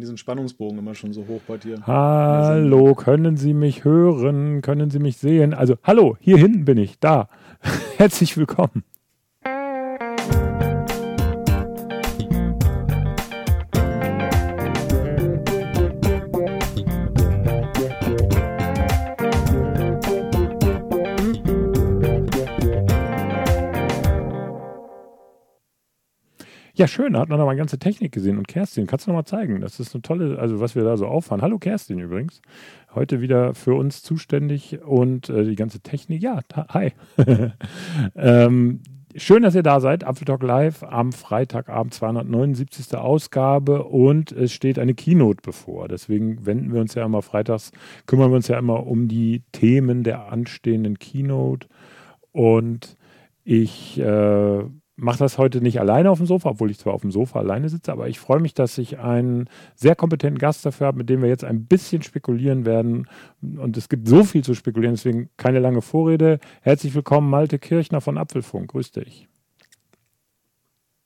[0.00, 1.86] finde diesen Spannungsbogen immer schon so hoch bei dir.
[1.86, 4.62] Hallo, können Sie mich hören?
[4.62, 5.52] Können Sie mich sehen?
[5.52, 7.28] Also, hallo, hier hinten bin ich, da.
[7.98, 8.84] Herzlich willkommen.
[26.80, 28.38] Ja, schön, da hat man noch mal ganze Technik gesehen.
[28.38, 29.60] Und Kerstin, kannst du noch mal zeigen?
[29.60, 31.42] Das ist eine tolle, also was wir da so auffahren.
[31.42, 32.40] Hallo Kerstin übrigens.
[32.94, 36.22] Heute wieder für uns zuständig und äh, die ganze Technik.
[36.22, 36.40] Ja,
[36.70, 36.92] hi.
[38.16, 38.80] ähm,
[39.14, 40.04] schön, dass ihr da seid.
[40.04, 42.96] Apfeltalk Live am Freitagabend, 279.
[42.96, 45.86] Ausgabe und es steht eine Keynote bevor.
[45.86, 47.72] Deswegen wenden wir uns ja immer freitags,
[48.06, 51.68] kümmern wir uns ja immer um die Themen der anstehenden Keynote.
[52.32, 52.96] Und
[53.44, 54.64] ich äh,
[55.00, 57.68] mache das heute nicht alleine auf dem Sofa, obwohl ich zwar auf dem Sofa alleine
[57.68, 61.22] sitze, aber ich freue mich, dass ich einen sehr kompetenten Gast dafür habe, mit dem
[61.22, 63.08] wir jetzt ein bisschen spekulieren werden.
[63.40, 66.38] Und es gibt so viel zu spekulieren, deswegen keine lange Vorrede.
[66.60, 68.70] Herzlich willkommen, Malte Kirchner von Apfelfunk.
[68.72, 69.28] Grüß dich.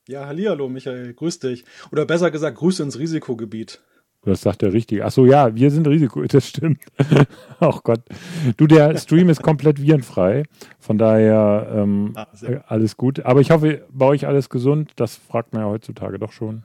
[0.07, 1.13] Ja, hallihallo, Michael.
[1.13, 1.65] Grüß dich.
[1.91, 3.81] Oder besser gesagt, Grüße ins Risikogebiet.
[4.25, 5.03] Das sagt er richtig.
[5.03, 6.23] Ach so, ja, wir sind Risiko.
[6.35, 6.79] Das stimmt.
[7.59, 8.01] Ach Gott.
[8.57, 10.43] Du, der Stream ist komplett virenfrei.
[10.79, 12.27] Von daher ähm, ah,
[12.67, 13.25] alles gut.
[13.25, 14.91] Aber ich hoffe, bei euch alles gesund.
[14.97, 16.63] Das fragt man ja heutzutage doch schon.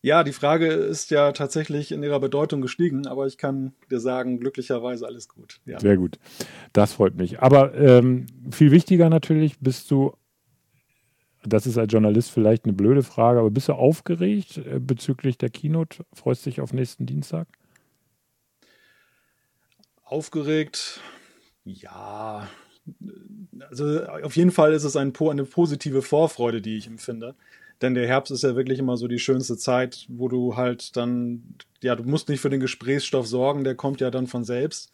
[0.00, 4.38] Ja, die Frage ist ja tatsächlich in ihrer Bedeutung gestiegen, aber ich kann dir sagen,
[4.38, 5.60] glücklicherweise alles gut.
[5.66, 5.80] Ja.
[5.80, 6.18] Sehr gut.
[6.72, 7.40] Das freut mich.
[7.40, 10.12] Aber ähm, viel wichtiger natürlich, bist du
[11.48, 15.50] das ist als Journalist vielleicht eine blöde Frage, aber bist du aufgeregt äh, bezüglich der
[15.50, 16.04] Keynote?
[16.12, 17.48] Freust du dich auf nächsten Dienstag?
[20.04, 21.00] Aufgeregt,
[21.64, 22.48] ja.
[23.68, 27.34] Also auf jeden Fall ist es ein, eine positive Vorfreude, die ich empfinde.
[27.82, 31.54] Denn der Herbst ist ja wirklich immer so die schönste Zeit, wo du halt dann,
[31.82, 34.90] ja, du musst nicht für den Gesprächsstoff sorgen, der kommt ja dann von selbst.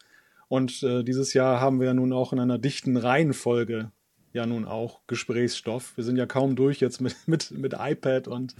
[0.47, 3.91] Und äh, dieses Jahr haben wir ja nun auch in einer dichten Reihenfolge
[4.35, 5.93] ja nun auch Gesprächsstoff.
[5.95, 8.53] Wir sind ja kaum durch jetzt mit, mit, mit iPad und,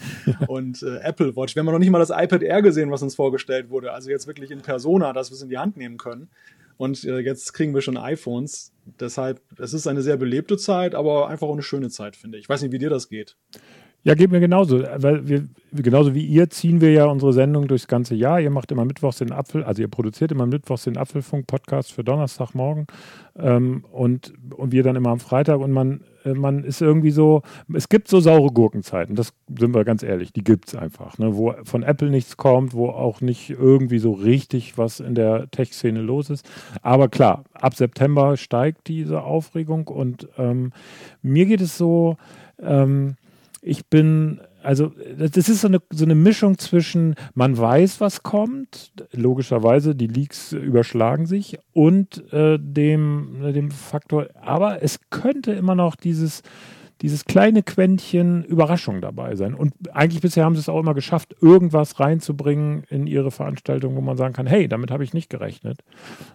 [0.47, 1.56] und äh, Apple Watch.
[1.56, 3.91] Wir haben noch nicht mal das iPad Air gesehen, was uns vorgestellt wurde.
[3.91, 6.30] Also jetzt wirklich in Persona, dass wir es in die Hand nehmen können.
[6.78, 8.72] Und äh, jetzt kriegen wir schon iPhones.
[9.00, 12.46] Deshalb, es ist eine sehr belebte Zeit, aber einfach auch eine schöne Zeit, finde ich.
[12.46, 13.35] Ich weiß nicht, wie dir das geht.
[14.06, 14.84] Ja, geht mir genauso.
[14.98, 18.40] Weil wir, genauso wie ihr ziehen wir ja unsere Sendung durchs ganze Jahr.
[18.40, 22.86] Ihr macht immer Mittwochs den Apfel, also ihr produziert immer Mittwochs den Apfelfunk-Podcast für Donnerstagmorgen
[23.36, 27.42] ähm, und, und wir dann immer am Freitag und man, äh, man ist irgendwie so,
[27.74, 31.36] es gibt so saure Gurkenzeiten, das sind wir ganz ehrlich, die gibt es einfach, ne?
[31.36, 36.02] wo von Apple nichts kommt, wo auch nicht irgendwie so richtig was in der Tech-Szene
[36.02, 36.48] los ist.
[36.84, 40.74] Aber klar, ab September steigt diese Aufregung und ähm,
[41.24, 42.18] mir geht es so,
[42.62, 43.16] ähm,
[43.66, 48.94] ich bin, also das ist so eine, so eine Mischung zwischen, man weiß, was kommt,
[49.12, 55.96] logischerweise, die Leaks überschlagen sich, und äh, dem, dem Faktor, aber es könnte immer noch
[55.96, 56.44] dieses,
[57.02, 59.54] dieses kleine Quäntchen Überraschung dabei sein.
[59.54, 64.02] Und eigentlich bisher haben sie es auch immer geschafft, irgendwas reinzubringen in ihre Veranstaltung, wo
[64.02, 65.84] man sagen kann, hey, damit habe ich nicht gerechnet.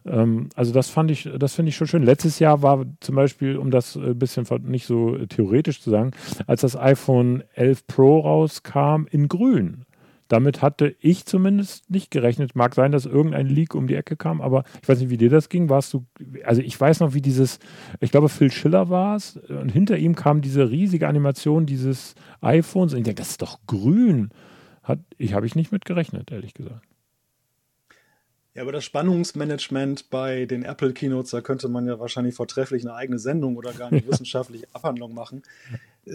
[0.07, 2.03] Ähm, also das fand ich, das finde ich schon schön.
[2.03, 6.13] Letztes Jahr war zum Beispiel, um das ein bisschen nicht so theoretisch zu sagen,
[6.47, 9.85] als das iPhone 11 Pro rauskam in grün.
[10.31, 12.55] Damit hatte ich zumindest nicht gerechnet.
[12.55, 15.29] Mag sein, dass irgendein Leak um die Ecke kam, aber ich weiß nicht, wie dir
[15.29, 15.69] das ging.
[15.69, 16.07] Warst du,
[16.45, 17.59] also ich weiß noch, wie dieses,
[17.99, 22.93] ich glaube, Phil Schiller war es, und hinter ihm kam diese riesige Animation dieses iPhones.
[22.93, 24.31] Und ich denke, das ist doch grün.
[24.85, 26.87] Hat, ich habe ich nicht mit gerechnet, ehrlich gesagt.
[28.55, 32.95] Ja, aber das Spannungsmanagement bei den Apple Keynotes, da könnte man ja wahrscheinlich vortrefflich eine
[32.95, 35.43] eigene Sendung oder gar eine wissenschaftliche Abhandlung machen.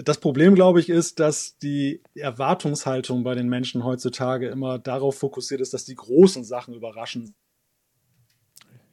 [0.03, 5.61] Das Problem, glaube ich, ist, dass die Erwartungshaltung bei den Menschen heutzutage immer darauf fokussiert
[5.61, 7.33] ist, dass die großen Sachen überraschen.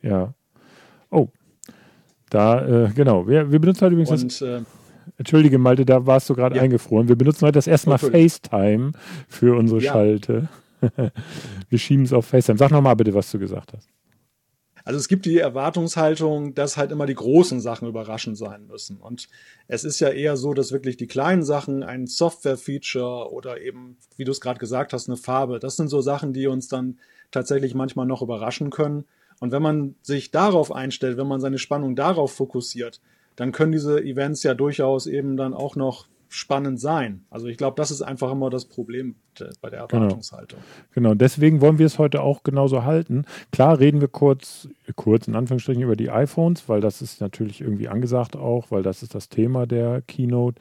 [0.01, 0.35] Ja.
[1.11, 1.29] Oh.
[2.31, 3.27] Da, äh, genau.
[3.27, 4.43] Wir, wir benutzen heute übrigens Und, das.
[4.43, 4.63] Äh,
[5.17, 6.63] Entschuldige, Malte, da warst du gerade ja.
[6.63, 7.09] eingefroren.
[7.09, 8.93] Wir benutzen heute das erste Mal FaceTime
[9.29, 9.93] für unsere ja.
[9.93, 10.49] Schalte.
[11.69, 12.59] wir schieben es auf FaceTime.
[12.59, 13.89] Sag nochmal bitte, was du gesagt hast.
[14.85, 18.97] Also es gibt die Erwartungshaltung, dass halt immer die großen Sachen überraschend sein müssen.
[18.99, 19.29] Und
[19.69, 24.25] es ist ja eher so, dass wirklich die kleinen Sachen, ein Software-Feature oder eben, wie
[24.25, 26.99] du es gerade gesagt hast, eine Farbe, das sind so Sachen, die uns dann
[27.31, 29.05] tatsächlich manchmal noch überraschen können.
[29.41, 33.01] Und wenn man sich darauf einstellt, wenn man seine Spannung darauf fokussiert,
[33.37, 37.25] dann können diese Events ja durchaus eben dann auch noch spannend sein.
[37.31, 39.17] Also ich glaube, das ist einfach immer das Problem
[39.61, 40.05] bei der genau.
[40.05, 40.61] Erwartungshaltung.
[40.95, 41.11] Genau.
[41.11, 43.27] genau, deswegen wollen wir es heute auch genauso halten.
[43.51, 47.89] Klar reden wir kurz, kurz in Anführungsstrichen über die iPhones, weil das ist natürlich irgendwie
[47.89, 50.61] angesagt auch, weil das ist das Thema der Keynote.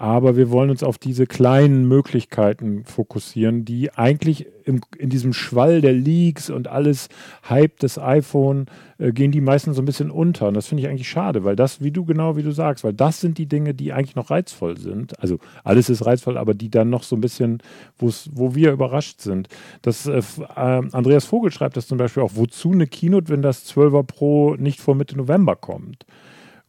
[0.00, 5.80] Aber wir wollen uns auf diese kleinen Möglichkeiten fokussieren, die eigentlich im, in diesem Schwall
[5.80, 7.08] der Leaks und alles
[7.48, 8.66] Hype des iPhone
[8.98, 10.46] äh, gehen die meisten so ein bisschen unter.
[10.46, 12.92] Und das finde ich eigentlich schade, weil das, wie du genau wie du sagst, weil
[12.92, 15.18] das sind die Dinge, die eigentlich noch reizvoll sind.
[15.20, 17.60] Also alles ist reizvoll, aber die dann noch so ein bisschen,
[17.98, 19.48] wo wir überrascht sind.
[19.82, 23.68] Das, äh, äh, Andreas Vogel schreibt das zum Beispiel auch, wozu eine Keynote, wenn das
[23.68, 26.06] 12er Pro nicht vor Mitte November kommt?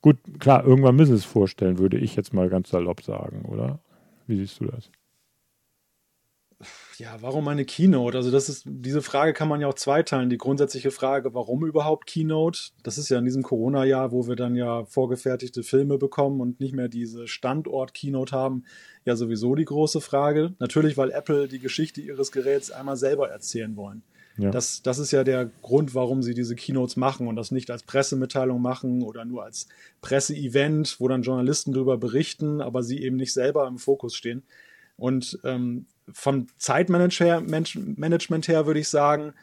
[0.02, 3.80] Gut, klar, irgendwann müssen sie es vorstellen, würde ich jetzt mal ganz salopp sagen, oder?
[4.28, 4.92] Wie siehst du das?
[6.98, 8.18] Ja, warum eine Keynote?
[8.18, 10.30] Also das ist, diese Frage kann man ja auch zweiteilen.
[10.30, 12.72] Die grundsätzliche Frage, warum überhaupt Keynote?
[12.84, 16.76] Das ist ja in diesem Corona-Jahr, wo wir dann ja vorgefertigte Filme bekommen und nicht
[16.76, 18.66] mehr diese Standort-Keynote haben,
[19.06, 20.54] ja sowieso die große Frage.
[20.60, 24.04] Natürlich, weil Apple die Geschichte ihres Geräts einmal selber erzählen wollen.
[24.40, 24.52] Ja.
[24.52, 27.84] Das, das ist ja der Grund, warum sie diese Keynotes machen und das nicht als
[27.84, 29.68] Pressemitteilung machen oder nur als
[30.02, 34.44] Presseevent, wo dann Journalisten darüber berichten, aber sie eben nicht selber im Fokus stehen.
[34.96, 39.34] Und ähm, vom Zeitmanagement her würde ich sagen,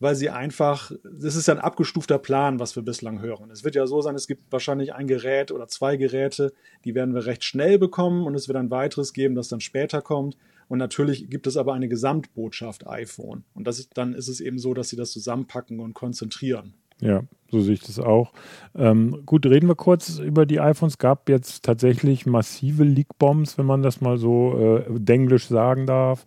[0.00, 3.50] weil sie einfach, das ist ja ein abgestufter Plan, was wir bislang hören.
[3.50, 6.52] Es wird ja so sein, es gibt wahrscheinlich ein Gerät oder zwei Geräte,
[6.84, 10.00] die werden wir recht schnell bekommen und es wird ein weiteres geben, das dann später
[10.00, 10.36] kommt.
[10.70, 13.42] Und natürlich gibt es aber eine Gesamtbotschaft iPhone.
[13.54, 16.74] Und ist, dann ist es eben so, dass sie das zusammenpacken und konzentrieren.
[17.00, 18.32] Ja, so sehe ich das auch.
[18.76, 20.92] Ähm, gut, reden wir kurz über die iPhones.
[20.92, 26.24] Es gab jetzt tatsächlich massive Leak-Bombs, wenn man das mal so äh, denglisch sagen darf.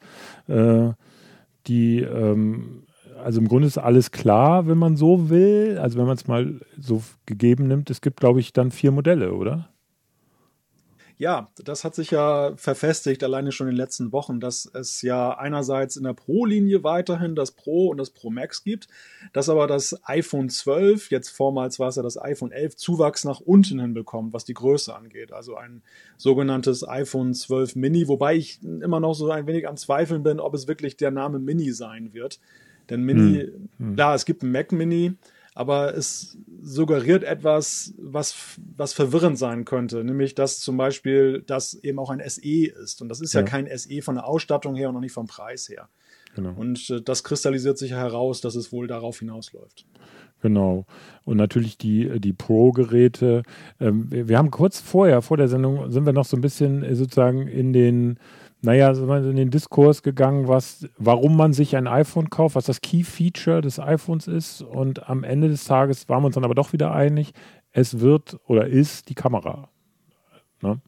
[0.47, 0.89] Äh,
[1.67, 2.83] die, ähm,
[3.23, 5.77] also im Grunde ist alles klar, wenn man so will.
[5.81, 7.89] Also wenn man es mal so gegeben nimmt.
[7.89, 9.69] Es gibt, glaube ich, dann vier Modelle, oder?
[11.17, 15.37] Ja, das hat sich ja verfestigt, alleine schon in den letzten Wochen, dass es ja
[15.37, 18.87] einerseits in der Pro-Linie weiterhin das Pro und das Pro Max gibt,
[19.31, 23.39] dass aber das iPhone 12, jetzt vormals war es ja das iPhone 11, Zuwachs nach
[23.39, 25.31] unten hin bekommt, was die Größe angeht.
[25.31, 25.83] Also ein
[26.17, 30.53] sogenanntes iPhone 12 Mini, wobei ich immer noch so ein wenig am Zweifeln bin, ob
[30.55, 32.39] es wirklich der Name Mini sein wird.
[32.89, 33.69] Denn Mini, hm.
[33.77, 33.95] hm.
[33.95, 35.13] klar, es gibt ein Mac Mini,
[35.55, 38.35] aber es suggeriert etwas, was,
[38.75, 43.01] was verwirrend sein könnte, nämlich dass zum Beispiel das eben auch ein SE ist.
[43.01, 45.27] Und das ist ja, ja kein SE von der Ausstattung her und auch nicht vom
[45.27, 45.89] Preis her.
[46.35, 46.53] Genau.
[46.55, 49.85] Und äh, das kristallisiert sich heraus, dass es wohl darauf hinausläuft.
[50.41, 50.85] Genau.
[51.23, 53.43] Und natürlich die, die Pro-Geräte.
[53.79, 56.95] Ähm, wir, haben kurz vorher, vor der Sendung, sind wir noch so ein bisschen äh,
[56.95, 58.19] sozusagen in den
[58.63, 62.65] naja, sind wir in den Diskurs gegangen, was, warum man sich ein iPhone kauft, was
[62.65, 64.61] das Key-Feature des iPhones ist.
[64.61, 67.33] Und am Ende des Tages waren wir uns dann aber doch wieder einig,
[67.71, 69.69] es wird oder ist die Kamera.
[70.61, 70.79] Ne?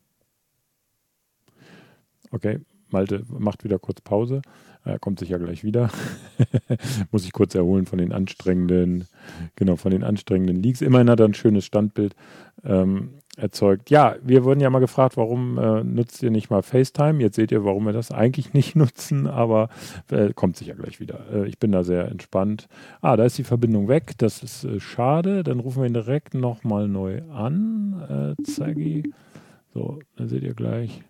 [2.32, 2.62] Okay,
[2.92, 4.42] Malte macht wieder kurz Pause.
[4.86, 5.90] Er kommt sicher gleich wieder.
[7.12, 9.06] Muss ich kurz erholen von den anstrengenden,
[9.58, 10.80] genau, von den anstrengenden Leaks.
[10.80, 12.16] Immerhin hat er ein schönes Standbild.
[12.64, 13.90] Ähm, erzeugt.
[13.90, 17.22] Ja, wir wurden ja mal gefragt, warum äh, nutzt ihr nicht mal FaceTime?
[17.22, 19.70] Jetzt seht ihr, warum wir das eigentlich nicht nutzen, aber
[20.10, 21.20] äh, kommt sicher gleich wieder.
[21.32, 22.68] Äh, ich bin da sehr entspannt.
[23.02, 24.14] Ah, da ist die Verbindung weg.
[24.18, 25.44] Das ist äh, schade.
[25.44, 28.36] Dann rufen wir ihn direkt nochmal neu an.
[28.40, 29.12] Äh, Zaggy.
[29.74, 31.02] So, dann seht ihr gleich.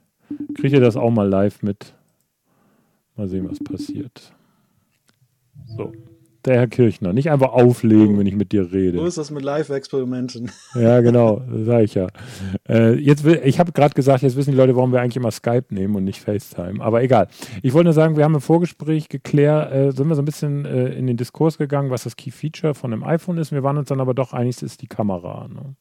[0.55, 1.93] Kriegt ihr das auch mal live mit?
[3.15, 4.33] Mal sehen, was passiert.
[5.67, 5.91] So
[6.45, 7.13] der Herr Kirchner.
[7.13, 8.97] Nicht einfach auflegen, wenn ich mit dir rede.
[8.97, 10.51] So ist das mit Live-Experimenten.
[10.75, 12.07] Ja, genau, sage ich ja.
[12.67, 15.31] Äh, jetzt will, ich habe gerade gesagt, jetzt wissen die Leute, warum wir eigentlich immer
[15.31, 16.81] Skype nehmen und nicht FaceTime.
[16.81, 17.27] Aber egal.
[17.61, 20.65] Ich wollte nur sagen, wir haben im Vorgespräch geklärt, äh, sind wir so ein bisschen
[20.65, 23.51] äh, in den Diskurs gegangen, was das Key Feature von einem iPhone ist.
[23.51, 25.47] Wir waren uns dann aber doch einig, es ist die Kamera.
[25.47, 25.75] Ne?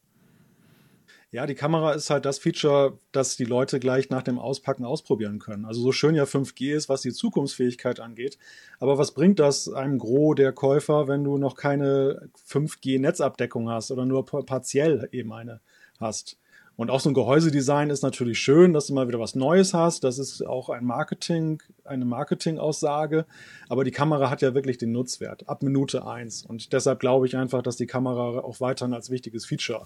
[1.35, 5.37] Ja, die Kamera ist halt das Feature, das die Leute gleich nach dem Auspacken ausprobieren
[5.37, 5.65] können.
[5.65, 8.37] Also so schön ja 5G ist, was die Zukunftsfähigkeit angeht.
[8.79, 14.05] Aber was bringt das einem Gros der Käufer, wenn du noch keine 5G-Netzabdeckung hast oder
[14.05, 15.59] nur partiell eben eine
[15.99, 16.37] hast?
[16.77, 20.05] Und auch so ein Gehäusedesign ist natürlich schön, dass du mal wieder was Neues hast.
[20.05, 23.25] Das ist auch ein Marketing, eine Marketingaussage.
[23.67, 26.45] Aber die Kamera hat ja wirklich den Nutzwert ab Minute eins.
[26.45, 29.85] Und deshalb glaube ich einfach, dass die Kamera auch weiterhin als wichtiges Feature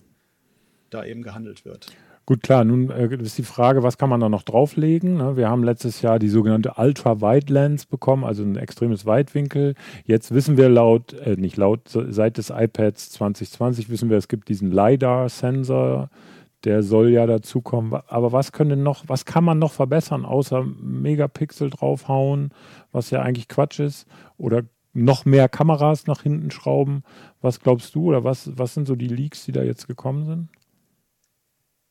[0.89, 1.87] da eben gehandelt wird.
[2.29, 2.63] Gut, klar.
[2.63, 5.17] Nun äh, ist die Frage, was kann man da noch drauflegen?
[5.17, 5.35] Ne?
[5.35, 9.73] Wir haben letztes Jahr die sogenannte Ultra-Wide Lens bekommen, also ein extremes Weitwinkel.
[10.05, 14.47] Jetzt wissen wir laut, äh, nicht laut, seit des iPads 2020 wissen wir, es gibt
[14.47, 16.11] diesen LiDAR-Sensor,
[16.65, 17.99] der soll ja dazukommen.
[18.07, 22.51] Aber was können noch, was kann man noch verbessern, außer Megapixel draufhauen,
[22.91, 24.05] was ja eigentlich Quatsch ist?
[24.37, 27.01] Oder noch mehr Kameras nach hinten schrauben?
[27.41, 28.03] Was glaubst du?
[28.03, 30.49] Oder was, was sind so die Leaks, die da jetzt gekommen sind?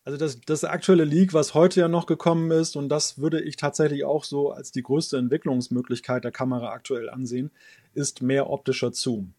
[0.08, 3.56] Also das, das aktuelle Leak, was heute ja noch gekommen ist, und das würde ich
[3.56, 7.50] tatsächlich auch so als die größte Entwicklungsmöglichkeit der Kamera aktuell ansehen,
[7.92, 9.34] ist mehr optischer Zoom.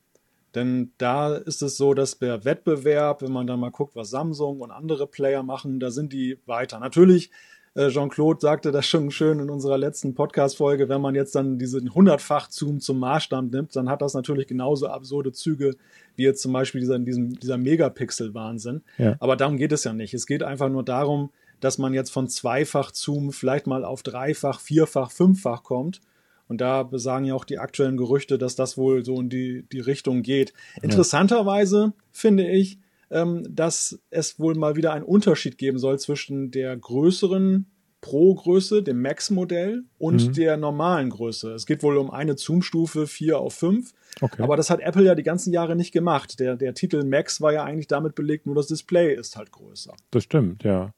[0.53, 4.59] Denn da ist es so, dass der Wettbewerb, wenn man dann mal guckt, was Samsung
[4.59, 6.79] und andere Player machen, da sind die weiter.
[6.79, 7.31] Natürlich
[7.75, 12.49] Jean-Claude sagte das schon schön in unserer letzten Podcast-Folge, wenn man jetzt dann diesen hundertfach
[12.49, 15.75] Zoom zum Maßstab nimmt, dann hat das natürlich genauso absurde Züge
[16.15, 18.81] wie jetzt zum Beispiel dieser, diesem, dieser Megapixel-Wahnsinn.
[18.97, 19.15] Ja.
[19.19, 20.13] Aber darum geht es ja nicht.
[20.13, 24.59] Es geht einfach nur darum, dass man jetzt von zweifach Zoom vielleicht mal auf dreifach,
[24.59, 26.01] vierfach, fünffach kommt.
[26.47, 29.79] Und da besagen ja auch die aktuellen Gerüchte, dass das wohl so in die, die
[29.79, 30.53] Richtung geht.
[30.81, 32.79] Interessanterweise finde ich,
[33.11, 37.67] ähm, dass es wohl mal wieder einen Unterschied geben soll zwischen der größeren
[38.01, 40.33] Pro-Größe, dem Max-Modell und mhm.
[40.33, 41.51] der normalen Größe.
[41.51, 43.93] Es geht wohl um eine Zoom-Stufe 4 auf 5.
[44.21, 44.41] Okay.
[44.41, 46.39] Aber das hat Apple ja die ganzen Jahre nicht gemacht.
[46.39, 49.93] Der, der Titel Max war ja eigentlich damit belegt, nur das Display ist halt größer.
[50.11, 50.93] Das stimmt, ja.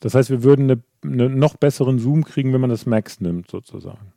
[0.00, 3.50] Das heißt, wir würden einen eine noch besseren Zoom kriegen, wenn man das Max nimmt,
[3.50, 4.12] sozusagen.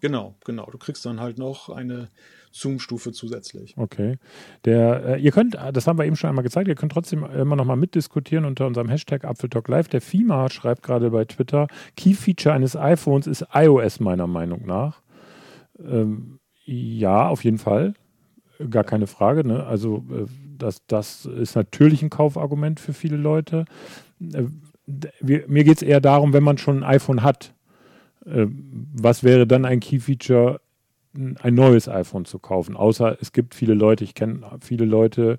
[0.00, 0.68] Genau, genau.
[0.70, 2.10] Du kriegst dann halt noch eine
[2.50, 3.74] Zoom-Stufe zusätzlich.
[3.76, 4.18] Okay.
[4.64, 7.56] Der, äh, ihr könnt, das haben wir eben schon einmal gezeigt, ihr könnt trotzdem immer
[7.56, 9.88] noch mal mitdiskutieren unter unserem Hashtag ApfelTalkLive.
[9.88, 15.02] Der FIMA schreibt gerade bei Twitter, Key-Feature eines iPhones ist iOS meiner Meinung nach.
[15.78, 17.94] Ähm, ja, auf jeden Fall.
[18.68, 19.46] Gar keine Frage.
[19.46, 19.64] Ne?
[19.64, 20.26] Also äh,
[20.58, 23.64] das, das ist natürlich ein Kaufargument für viele Leute.
[24.20, 24.44] Äh,
[25.20, 27.54] mir geht es eher darum, wenn man schon ein iPhone hat,
[28.26, 30.60] äh, was wäre dann ein Key-Feature,
[31.14, 32.76] ein neues iPhone zu kaufen?
[32.76, 35.36] Außer es gibt viele Leute, ich kenne viele Leute,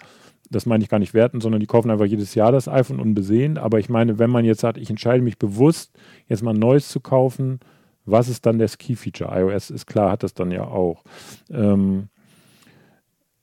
[0.49, 3.57] das meine ich gar nicht werten, sondern die kaufen einfach jedes Jahr das iPhone unbesehen.
[3.57, 5.93] Aber ich meine, wenn man jetzt sagt, ich entscheide mich bewusst,
[6.27, 7.59] jetzt mal ein neues zu kaufen,
[8.05, 9.31] was ist dann das Key-Feature?
[9.39, 11.03] iOS ist klar, hat das dann ja auch.
[11.49, 12.09] Ähm,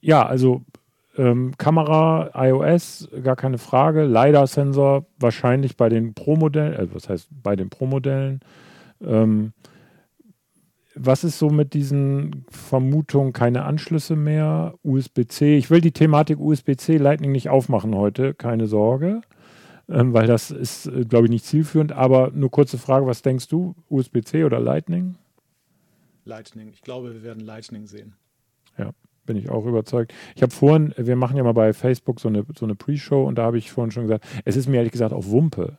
[0.00, 0.62] ja, also
[1.16, 4.04] ähm, Kamera, iOS, gar keine Frage.
[4.04, 8.40] LiDAR-Sensor wahrscheinlich bei den Pro-Modellen, also was heißt bei den Pro-Modellen.
[9.04, 9.52] Ähm,
[11.00, 15.56] was ist so mit diesen Vermutungen, keine Anschlüsse mehr, USB-C?
[15.56, 19.20] Ich will die Thematik USB-C Lightning nicht aufmachen heute, keine Sorge,
[19.88, 21.92] ähm, weil das ist, äh, glaube ich, nicht zielführend.
[21.92, 25.16] Aber nur kurze Frage, was denkst du, USB-C oder Lightning?
[26.24, 26.68] Lightning.
[26.68, 28.14] Ich glaube, wir werden Lightning sehen.
[28.76, 28.90] Ja,
[29.24, 30.12] bin ich auch überzeugt.
[30.36, 33.36] Ich habe vorhin, wir machen ja mal bei Facebook so eine, so eine Pre-Show und
[33.36, 35.78] da habe ich vorhin schon gesagt, es ist mir ehrlich gesagt auf Wumpe.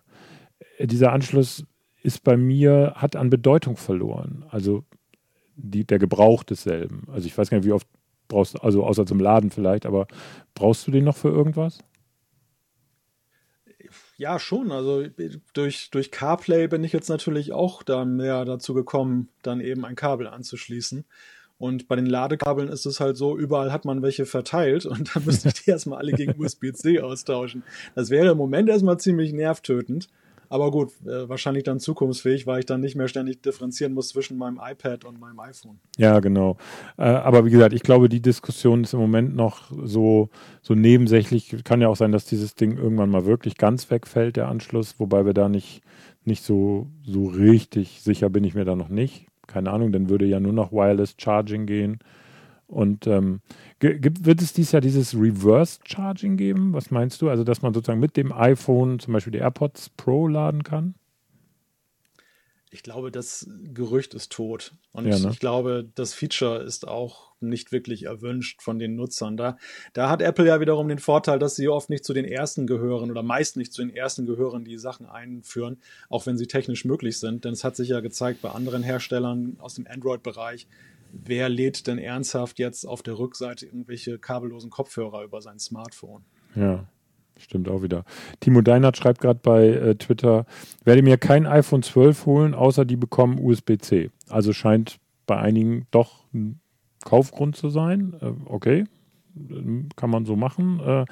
[0.77, 1.65] Äh, dieser Anschluss
[2.01, 4.45] ist bei mir, hat an Bedeutung verloren.
[4.49, 4.85] Also
[5.61, 7.07] die, der Gebrauch desselben.
[7.11, 7.87] Also ich weiß gar nicht, wie oft
[8.27, 10.07] brauchst du, also außer zum Laden vielleicht, aber
[10.53, 11.79] brauchst du den noch für irgendwas?
[14.17, 14.71] Ja, schon.
[14.71, 15.05] Also
[15.53, 19.95] durch, durch CarPlay bin ich jetzt natürlich auch da mehr dazu gekommen, dann eben ein
[19.95, 21.05] Kabel anzuschließen.
[21.57, 25.25] Und bei den Ladekabeln ist es halt so, überall hat man welche verteilt und dann
[25.25, 27.63] müsste ich die erstmal alle gegen USB-C austauschen.
[27.95, 30.07] Das wäre im Moment erstmal ziemlich nervtötend.
[30.49, 34.37] Aber gut, äh, wahrscheinlich dann zukunftsfähig, weil ich dann nicht mehr ständig differenzieren muss zwischen
[34.37, 35.79] meinem iPad und meinem iPhone.
[35.97, 36.57] Ja, genau.
[36.97, 40.29] Äh, aber wie gesagt, ich glaube, die Diskussion ist im Moment noch so,
[40.61, 41.63] so nebensächlich.
[41.63, 45.25] Kann ja auch sein, dass dieses Ding irgendwann mal wirklich ganz wegfällt, der Anschluss, wobei
[45.25, 45.81] wir da nicht,
[46.25, 49.27] nicht so, so richtig sicher bin ich mir da noch nicht.
[49.45, 51.99] Keine Ahnung, dann würde ja nur noch Wireless Charging gehen.
[52.69, 53.41] Und ähm,
[53.79, 56.71] gibt, wird es dieses Jahr dieses Reverse Charging geben?
[56.73, 57.29] Was meinst du?
[57.29, 60.93] Also, dass man sozusagen mit dem iPhone zum Beispiel die AirPods Pro laden kann?
[62.71, 64.73] Ich glaube, das Gerücht ist tot.
[64.91, 65.29] Und ja, ne?
[65.31, 69.35] ich glaube, das Feature ist auch nicht wirklich erwünscht von den Nutzern.
[69.35, 69.57] Da,
[69.93, 73.09] da hat Apple ja wiederum den Vorteil, dass sie oft nicht zu den ersten gehören
[73.09, 77.17] oder meist nicht zu den ersten gehören, die Sachen einführen, auch wenn sie technisch möglich
[77.17, 77.45] sind.
[77.45, 80.67] Denn es hat sich ja gezeigt bei anderen Herstellern aus dem Android-Bereich,
[81.11, 86.23] wer lädt denn ernsthaft jetzt auf der Rückseite irgendwelche kabellosen Kopfhörer über sein Smartphone?
[86.55, 86.85] Ja,
[87.37, 88.05] stimmt auch wieder.
[88.39, 90.45] Timo Deinert schreibt gerade bei äh, Twitter,
[90.83, 94.11] werde mir kein iPhone 12 holen, außer die bekommen USB-C.
[94.27, 96.59] Also scheint bei einigen doch ein
[97.05, 98.15] Kaufgrund zu sein.
[98.21, 98.85] Äh, okay,
[99.95, 100.79] kann man so machen.
[100.79, 101.05] Äh,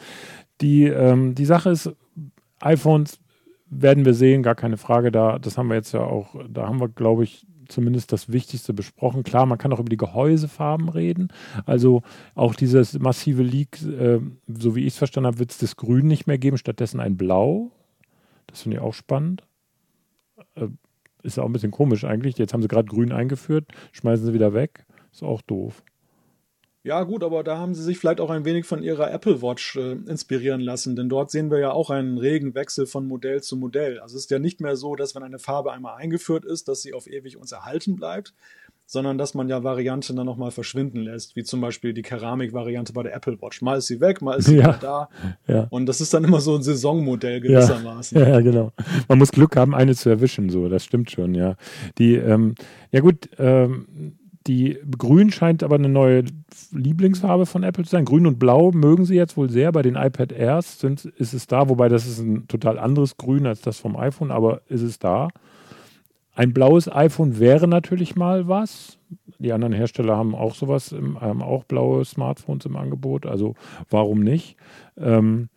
[0.62, 1.92] die, ähm, die Sache ist,
[2.60, 3.20] iPhones
[3.70, 5.40] werden wir sehen, gar keine Frage da.
[5.40, 9.24] Das haben wir jetzt ja auch, da haben wir, glaube ich, zumindest das Wichtigste besprochen.
[9.24, 11.30] Klar, man kann auch über die Gehäusefarben reden.
[11.66, 12.04] Also
[12.36, 16.08] auch dieses massive Leak, äh, so wie ich es verstanden habe, wird es das Grün
[16.08, 17.72] nicht mehr geben, stattdessen ein Blau.
[18.48, 19.44] Das finde ich auch spannend.
[20.56, 20.68] Äh,
[21.24, 22.38] ist auch ein bisschen komisch eigentlich.
[22.38, 24.86] Jetzt haben sie gerade Grün eingeführt, schmeißen sie wieder weg.
[25.12, 25.84] Ist auch doof.
[26.88, 29.76] Ja, gut, aber da haben sie sich vielleicht auch ein wenig von ihrer Apple Watch
[29.76, 33.58] äh, inspirieren lassen, denn dort sehen wir ja auch einen regen Wechsel von Modell zu
[33.58, 34.00] Modell.
[34.00, 36.82] Also es ist ja nicht mehr so, dass wenn eine Farbe einmal eingeführt ist, dass
[36.82, 38.34] sie auf ewig uns erhalten bleibt,
[38.86, 43.04] sondern dass man ja Varianten dann nochmal verschwinden lässt, wie zum Beispiel die Keramik-Variante bei
[43.04, 43.62] der Apple Watch.
[43.62, 45.10] Mal ist sie weg, mal ist sie ja, da.
[45.46, 45.68] Ja.
[45.70, 48.18] Und das ist dann immer so ein Saisonmodell gewissermaßen.
[48.18, 48.72] Ja, ja, genau.
[49.10, 51.58] Man muss Glück haben, eine zu erwischen, so, das stimmt schon, ja.
[51.98, 52.56] Die, ähm,
[52.94, 54.16] ja gut, ähm,
[54.48, 56.24] die Grün scheint aber eine neue
[56.72, 58.06] Lieblingsfarbe von Apple zu sein.
[58.06, 59.72] Grün und Blau mögen sie jetzt wohl sehr.
[59.72, 63.46] Bei den iPad Airs sind, ist es da, wobei das ist ein total anderes Grün
[63.46, 65.30] als das vom iPhone, aber ist es da.
[66.34, 69.00] Ein blaues iPhone wäre natürlich mal was.
[69.40, 73.26] Die anderen Hersteller haben auch sowas, im, haben auch blaue Smartphones im Angebot.
[73.26, 73.56] Also
[73.90, 74.56] warum nicht?
[74.98, 75.50] Ähm,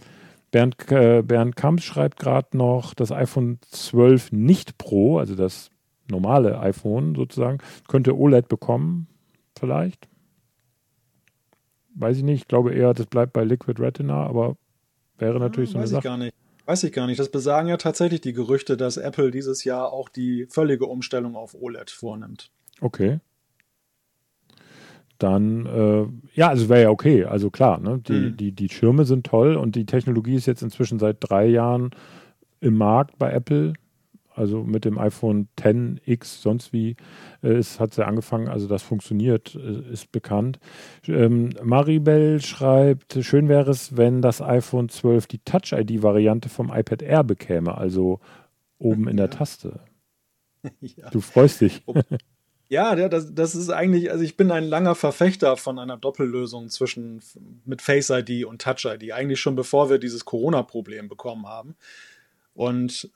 [0.50, 5.70] Bernd, äh, Bernd Kamps schreibt gerade noch, das iPhone 12 nicht Pro, also das
[6.10, 9.06] normale iPhone sozusagen, könnte OLED bekommen,
[9.58, 10.08] vielleicht.
[11.94, 14.56] Weiß ich nicht, ich glaube eher, das bleibt bei Liquid Retina, aber
[15.18, 15.98] wäre natürlich ja, so eine weiß Sache.
[16.00, 16.34] Ich gar nicht.
[16.66, 17.18] Weiß ich gar nicht.
[17.18, 21.54] Das besagen ja tatsächlich die Gerüchte, dass Apple dieses Jahr auch die völlige Umstellung auf
[21.60, 22.50] OLED vornimmt.
[22.80, 23.18] Okay.
[25.18, 27.24] Dann, äh, ja, also wäre ja okay.
[27.24, 27.98] Also klar, ne?
[27.98, 28.36] die, mhm.
[28.36, 31.90] die, die Schirme sind toll und die Technologie ist jetzt inzwischen seit drei Jahren
[32.60, 33.74] im Markt bei Apple
[34.34, 36.96] also mit dem iPhone 10X, sonst wie,
[37.42, 40.58] äh, es hat sie angefangen, also das funktioniert, äh, ist bekannt.
[41.06, 47.24] Ähm, Maribel schreibt, schön wäre es, wenn das iPhone 12 die Touch-ID-Variante vom iPad Air
[47.24, 48.20] bekäme, also
[48.78, 49.32] oben in der ja.
[49.32, 49.80] Taste.
[50.80, 51.08] Ja.
[51.08, 51.82] Du freust dich.
[52.68, 57.20] Ja, das, das ist eigentlich, also ich bin ein langer Verfechter von einer Doppellösung zwischen
[57.64, 61.74] mit Face ID und Touch ID, eigentlich schon bevor wir dieses Corona-Problem bekommen haben.
[62.54, 63.10] Und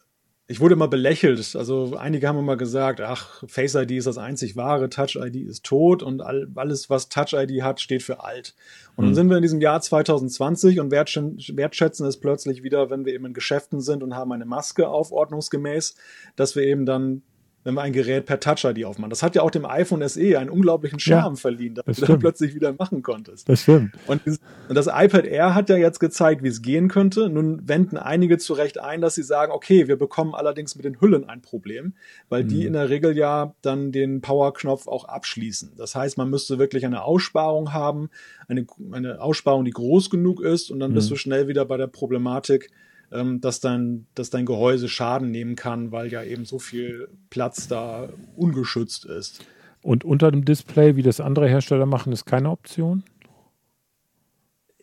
[0.46, 1.56] ich wurde immer belächelt.
[1.56, 5.64] Also einige haben immer gesagt, ach, Face ID ist das einzig wahre, Touch ID ist
[5.64, 8.54] tot und all, alles, was Touch ID hat, steht für alt.
[8.94, 9.08] Und mhm.
[9.08, 13.24] dann sind wir in diesem Jahr 2020 und wertschätzen es plötzlich wieder, wenn wir eben
[13.24, 15.94] in Geschäften sind und haben eine Maske auf, ordnungsgemäß,
[16.36, 17.22] dass wir eben dann
[17.64, 19.10] wenn wir ein Gerät per Touch-ID aufmachen.
[19.10, 22.18] Das hat ja auch dem iPhone SE einen unglaublichen Charme ja, verliehen, dass du das
[22.18, 23.48] plötzlich wieder machen konntest.
[23.48, 23.94] Das stimmt.
[24.06, 27.30] Und, und, das iPad Air hat ja jetzt gezeigt, wie es gehen könnte.
[27.30, 31.00] Nun wenden einige zu Recht ein, dass sie sagen, okay, wir bekommen allerdings mit den
[31.00, 31.94] Hüllen ein Problem,
[32.28, 32.48] weil mhm.
[32.48, 35.72] die in der Regel ja dann den Power-Knopf auch abschließen.
[35.78, 38.10] Das heißt, man müsste wirklich eine Aussparung haben,
[38.46, 40.96] eine, eine Aussparung, die groß genug ist und dann mhm.
[40.96, 42.70] bist du schnell wieder bei der Problematik,
[43.14, 47.68] ähm, dass, dein, dass dein Gehäuse Schaden nehmen kann, weil ja eben so viel Platz
[47.68, 49.44] da ungeschützt ist.
[49.82, 53.04] Und unter dem Display, wie das andere Hersteller machen, ist keine Option?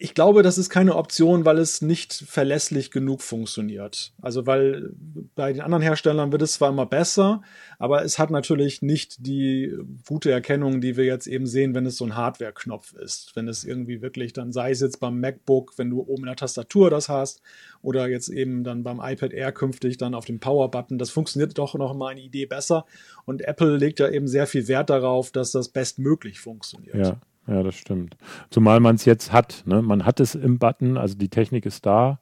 [0.03, 4.13] Ich glaube, das ist keine Option, weil es nicht verlässlich genug funktioniert.
[4.19, 4.93] Also weil
[5.35, 7.43] bei den anderen Herstellern wird es zwar immer besser,
[7.77, 11.97] aber es hat natürlich nicht die gute Erkennung, die wir jetzt eben sehen, wenn es
[11.97, 13.35] so ein Hardware-Knopf ist.
[13.35, 16.35] Wenn es irgendwie wirklich dann, sei es jetzt beim MacBook, wenn du oben in der
[16.35, 17.43] Tastatur das hast,
[17.83, 21.75] oder jetzt eben dann beim iPad Air künftig dann auf dem Power-Button, das funktioniert doch
[21.75, 22.87] noch mal eine Idee besser.
[23.25, 26.95] Und Apple legt ja eben sehr viel Wert darauf, dass das bestmöglich funktioniert.
[26.95, 27.21] Ja.
[27.51, 28.15] Ja, das stimmt.
[28.49, 29.63] Zumal man es jetzt hat.
[29.65, 29.81] Ne?
[29.81, 32.19] Man hat es im Button, also die Technik ist da.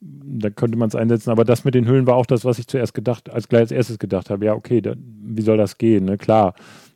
[0.00, 1.30] Da könnte man es einsetzen.
[1.30, 3.72] Aber das mit den Hüllen war auch das, was ich zuerst gedacht, als gleich als
[3.72, 4.46] erstes gedacht habe.
[4.46, 6.06] Ja, okay, da, wie soll das gehen?
[6.06, 6.16] Ne?
[6.16, 6.54] Klar,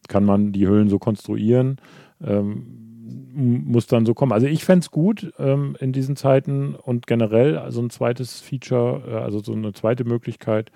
[0.09, 1.77] kann man die Hüllen so konstruieren.
[2.25, 2.87] Ähm,
[3.35, 4.33] muss dann so kommen.
[4.33, 9.03] Also ich fände es gut ähm, in diesen Zeiten und generell also ein zweites Feature,
[9.07, 10.73] äh, also so eine zweite Möglichkeit,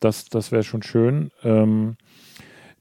[0.00, 1.30] das, das wäre schon schön.
[1.42, 1.96] Ähm,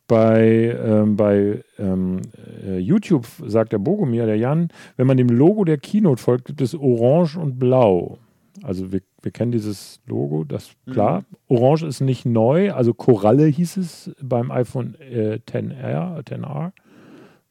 [0.08, 2.22] bei, ähm, bei ähm,
[2.66, 6.62] äh, YouTube sagt der Bogomir, der Jan, wenn man dem Logo der Keynote folgt, gibt
[6.62, 8.18] es Orange und Blau.
[8.64, 11.22] Also wir, wir kennen dieses Logo, das klar.
[11.22, 11.56] Mhm.
[11.56, 16.72] Orange ist nicht neu, also Koralle hieß es beim iPhone äh, 10R, 10R.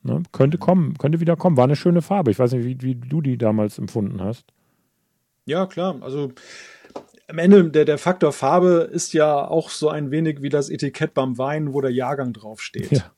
[0.03, 0.23] Ne?
[0.33, 1.57] Könnte kommen, könnte wieder kommen.
[1.57, 2.31] War eine schöne Farbe.
[2.31, 4.45] Ich weiß nicht, wie, wie du die damals empfunden hast.
[5.47, 5.97] Ja, klar.
[6.01, 6.33] Also
[7.31, 11.15] am Ende der, der Faktor Farbe ist ja auch so ein wenig wie das Etikett
[11.15, 12.91] beim Wein, wo der Jahrgang draufsteht.
[12.91, 13.13] Ja.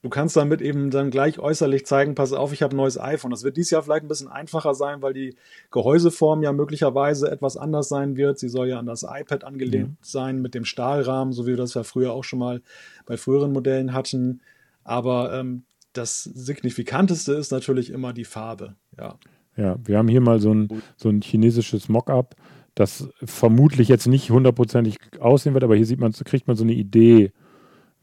[0.00, 3.32] Du kannst damit eben dann gleich äußerlich zeigen, pass auf, ich habe ein neues iPhone.
[3.32, 5.34] Das wird dieses Jahr vielleicht ein bisschen einfacher sein, weil die
[5.72, 8.38] Gehäuseform ja möglicherweise etwas anders sein wird.
[8.38, 9.96] Sie soll ja an das iPad angelehnt ja.
[10.00, 12.62] sein mit dem Stahlrahmen, so wie wir das ja früher auch schon mal
[13.06, 14.40] bei früheren Modellen hatten.
[14.84, 18.76] Aber ähm, das Signifikanteste ist natürlich immer die Farbe.
[18.96, 19.18] Ja,
[19.56, 22.36] ja wir haben hier mal so ein, so ein chinesisches Mockup
[22.78, 26.74] das vermutlich jetzt nicht hundertprozentig aussehen wird, aber hier sieht man, kriegt man so eine
[26.74, 27.32] Idee,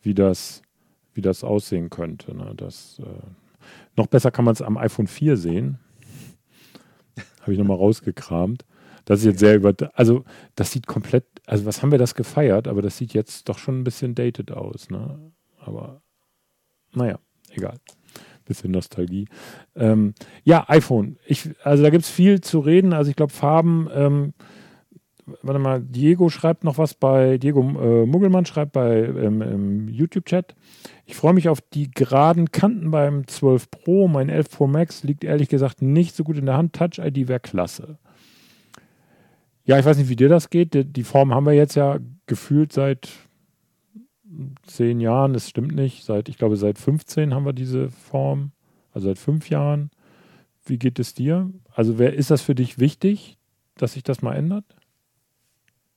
[0.01, 0.63] wie das,
[1.13, 2.35] wie das aussehen könnte.
[2.35, 2.51] Ne?
[2.57, 3.25] Das, äh,
[3.95, 5.79] noch besser kann man es am iPhone 4 sehen.
[7.41, 8.65] Habe ich nochmal rausgekramt.
[9.05, 9.73] Das ist jetzt sehr über.
[9.93, 11.25] Also, das sieht komplett.
[11.45, 12.67] Also, was haben wir das gefeiert?
[12.67, 14.89] Aber das sieht jetzt doch schon ein bisschen dated aus.
[14.89, 15.31] Ne?
[15.59, 16.01] Aber,
[16.93, 17.19] naja,
[17.51, 17.79] egal
[18.45, 19.27] bisschen Nostalgie.
[19.75, 21.17] Ähm, ja, iPhone.
[21.25, 22.93] Ich, also da gibt es viel zu reden.
[22.93, 24.33] Also ich glaube, Farben ähm,
[25.41, 30.55] warte mal, Diego schreibt noch was bei, Diego äh, Muggelmann schreibt bei ähm, im YouTube-Chat.
[31.05, 34.07] Ich freue mich auf die geraden Kanten beim 12 Pro.
[34.07, 36.73] Mein 11 Pro Max liegt ehrlich gesagt nicht so gut in der Hand.
[36.73, 37.97] Touch ID wäre klasse.
[39.63, 40.73] Ja, ich weiß nicht, wie dir das geht.
[40.73, 43.09] Die, die Form haben wir jetzt ja gefühlt seit
[44.65, 48.51] zehn Jahren, das stimmt nicht, seit, ich glaube, seit 15 haben wir diese Form,
[48.91, 49.91] also seit fünf Jahren.
[50.65, 51.51] Wie geht es dir?
[51.73, 53.37] Also, wer ist das für dich wichtig,
[53.77, 54.65] dass sich das mal ändert?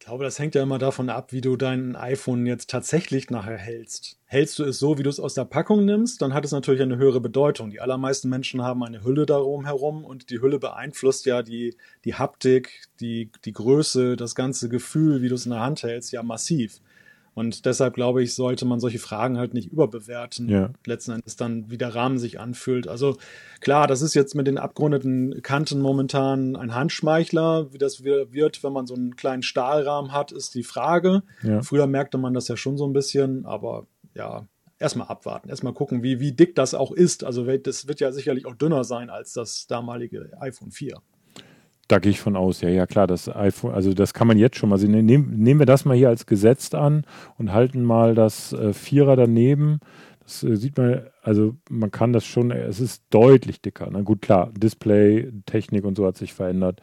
[0.00, 3.58] Ich glaube, das hängt ja immer davon ab, wie du dein iPhone jetzt tatsächlich nachher
[3.58, 4.16] hältst.
[4.26, 6.80] Hältst du es so, wie du es aus der Packung nimmst, dann hat es natürlich
[6.80, 7.70] eine höhere Bedeutung.
[7.70, 12.14] Die allermeisten Menschen haben eine Hülle darum herum und die Hülle beeinflusst ja die, die
[12.14, 16.22] Haptik, die, die Größe, das ganze Gefühl, wie du es in der Hand hältst, ja
[16.22, 16.80] massiv.
[17.38, 20.48] Und deshalb glaube ich, sollte man solche Fragen halt nicht überbewerten.
[20.48, 20.70] Ja.
[20.84, 22.88] Letzten Endes dann, wie der Rahmen sich anfühlt.
[22.88, 23.16] Also
[23.60, 27.72] klar, das ist jetzt mit den abgerundeten Kanten momentan ein Handschmeichler.
[27.72, 31.22] Wie das wird, wenn man so einen kleinen Stahlrahmen hat, ist die Frage.
[31.44, 31.62] Ja.
[31.62, 34.48] Früher merkte man das ja schon so ein bisschen, aber ja,
[34.80, 37.22] erstmal abwarten, erstmal gucken, wie, wie dick das auch ist.
[37.22, 41.00] Also das wird ja sicherlich auch dünner sein als das damalige iPhone 4.
[41.88, 44.56] Da gehe ich von aus, ja, ja, klar, das iPhone, also das kann man jetzt
[44.56, 44.92] schon mal sehen.
[44.92, 47.04] Nehmen, nehmen wir das mal hier als gesetzt an
[47.38, 49.80] und halten mal das äh, Vierer daneben.
[50.22, 53.88] Das äh, sieht man, also man kann das schon, es ist deutlich dicker.
[53.90, 56.82] Na gut, klar, Display, Technik und so hat sich verändert.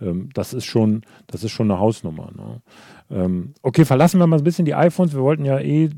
[0.00, 2.30] Ähm, das ist schon, das ist schon eine Hausnummer.
[2.36, 2.62] Ne?
[3.08, 5.14] Ähm, okay, verlassen wir mal ein bisschen die iPhones.
[5.14, 5.90] Wir wollten ja eh,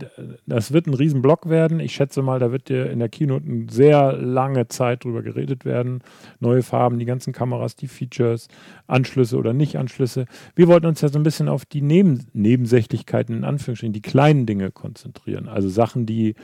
[0.47, 1.81] das wird ein Riesenblock werden.
[1.81, 5.65] Ich schätze mal, da wird dir in der Keynote eine sehr lange Zeit drüber geredet
[5.65, 6.03] werden.
[6.39, 8.49] Neue Farben, die ganzen Kameras, die Features,
[8.87, 10.27] Anschlüsse oder Nicht-Anschlüsse.
[10.55, 14.47] Wir wollten uns ja so ein bisschen auf die Neben Nebensächlichkeiten, in Anführungsstrichen, die kleinen
[14.47, 15.49] Dinge konzentrieren.
[15.49, 16.35] Also Sachen, die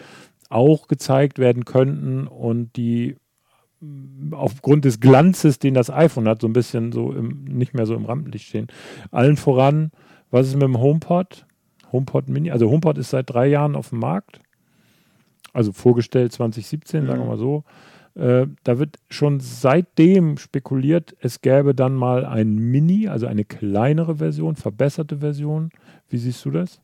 [0.48, 3.16] auch gezeigt werden könnten und die
[4.32, 7.94] aufgrund des Glanzes, den das iPhone hat, so ein bisschen so im, nicht mehr so
[7.94, 8.68] im Rampenlicht stehen.
[9.10, 9.90] Allen voran,
[10.30, 11.46] was ist mit dem HomePod?
[11.92, 14.40] HomePod Mini, also HomePod ist seit drei Jahren auf dem Markt,
[15.52, 17.64] also vorgestellt 2017, sagen wir mal so.
[18.16, 24.16] Äh, da wird schon seitdem spekuliert, es gäbe dann mal ein Mini, also eine kleinere
[24.16, 25.70] Version, verbesserte Version.
[26.08, 26.80] Wie siehst du das?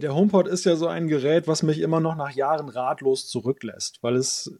[0.00, 3.98] der HomePod ist ja so ein Gerät, was mich immer noch nach Jahren ratlos zurücklässt,
[4.02, 4.58] weil es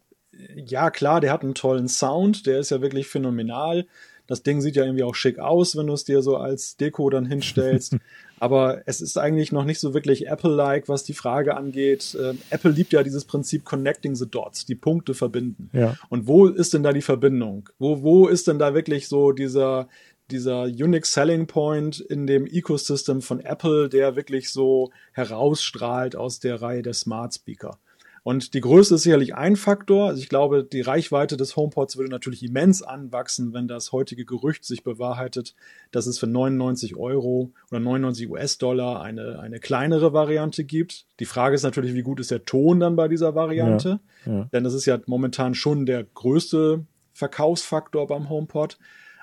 [0.54, 3.86] ja klar, der hat einen tollen Sound, der ist ja wirklich phänomenal.
[4.26, 7.10] Das Ding sieht ja irgendwie auch schick aus, wenn du es dir so als Deko
[7.10, 7.96] dann hinstellst.
[8.38, 12.16] Aber es ist eigentlich noch nicht so wirklich Apple-like, was die Frage angeht.
[12.20, 15.70] Ähm, Apple liebt ja dieses Prinzip Connecting the Dots, die Punkte verbinden.
[15.72, 15.96] Ja.
[16.10, 17.68] Und wo ist denn da die Verbindung?
[17.78, 19.88] Wo, wo ist denn da wirklich so dieser,
[20.30, 26.60] dieser Unique Selling Point in dem Ecosystem von Apple, der wirklich so herausstrahlt aus der
[26.60, 27.78] Reihe der Smart Speaker?
[28.26, 30.08] Und die Größe ist sicherlich ein Faktor.
[30.08, 34.64] Also ich glaube, die Reichweite des HomePods würde natürlich immens anwachsen, wenn das heutige Gerücht
[34.64, 35.54] sich bewahrheitet,
[35.92, 41.06] dass es für 99 Euro oder 99 US-Dollar eine, eine kleinere Variante gibt.
[41.20, 44.00] Die Frage ist natürlich, wie gut ist der Ton dann bei dieser Variante?
[44.24, 44.48] Ja, ja.
[44.52, 48.76] Denn das ist ja momentan schon der größte Verkaufsfaktor beim HomePod.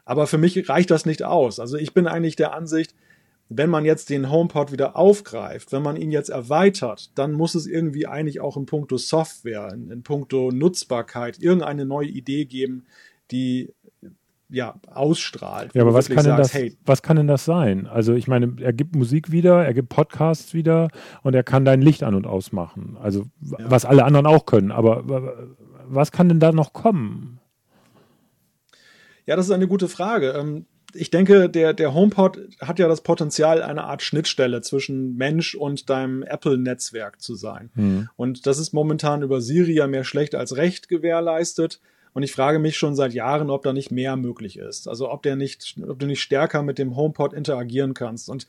[0.05, 1.59] Aber für mich reicht das nicht aus.
[1.59, 2.95] Also ich bin eigentlich der Ansicht,
[3.57, 7.67] wenn man jetzt den HomePod wieder aufgreift, wenn man ihn jetzt erweitert, dann muss es
[7.67, 12.85] irgendwie eigentlich auch in puncto Software, in, in puncto Nutzbarkeit irgendeine neue Idee geben,
[13.31, 13.73] die
[14.49, 15.73] ja, ausstrahlt.
[15.73, 17.87] Ja, aber was kann, sagst, das, hey, was kann denn das sein?
[17.87, 20.89] Also ich meine, er gibt Musik wieder, er gibt Podcasts wieder
[21.23, 22.95] und er kann dein Licht an und ausmachen.
[23.01, 23.57] Also ja.
[23.71, 24.71] was alle anderen auch können.
[24.71, 27.39] Aber was kann denn da noch kommen?
[29.25, 30.65] Ja, das ist eine gute Frage.
[30.93, 35.89] Ich denke, der, der HomePod hat ja das Potenzial, eine Art Schnittstelle zwischen Mensch und
[35.89, 37.71] deinem Apple-Netzwerk zu sein.
[37.75, 38.09] Mhm.
[38.15, 41.79] Und das ist momentan über Siri ja mehr schlecht als recht gewährleistet.
[42.13, 44.87] Und ich frage mich schon seit Jahren, ob da nicht mehr möglich ist.
[44.87, 48.29] Also ob der nicht, ob du nicht stärker mit dem HomePod interagieren kannst.
[48.29, 48.45] Und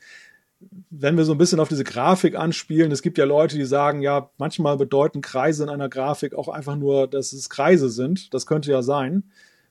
[0.89, 4.01] wenn wir so ein bisschen auf diese Grafik anspielen, es gibt ja Leute, die sagen,
[4.01, 8.33] ja, manchmal bedeuten Kreise in einer Grafik auch einfach nur, dass es Kreise sind.
[8.33, 9.23] Das könnte ja sein.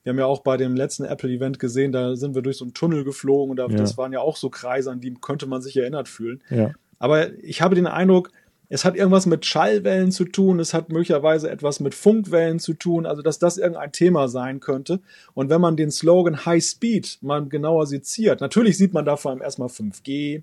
[0.04, 2.74] Wir haben ja auch bei dem letzten Apple-Event gesehen, da sind wir durch so einen
[2.74, 3.76] Tunnel geflogen und da, ja.
[3.76, 6.42] das waren ja auch so Kreise, an die könnte man sich erinnert fühlen.
[6.50, 6.72] Ja.
[6.98, 8.30] Aber ich habe den Eindruck,
[8.68, 13.06] es hat irgendwas mit Schallwellen zu tun, es hat möglicherweise etwas mit Funkwellen zu tun,
[13.06, 15.00] also dass das irgendein Thema sein könnte.
[15.32, 19.30] Und wenn man den Slogan High Speed mal genauer seziert, natürlich sieht man da vor
[19.30, 20.42] allem erstmal 5G,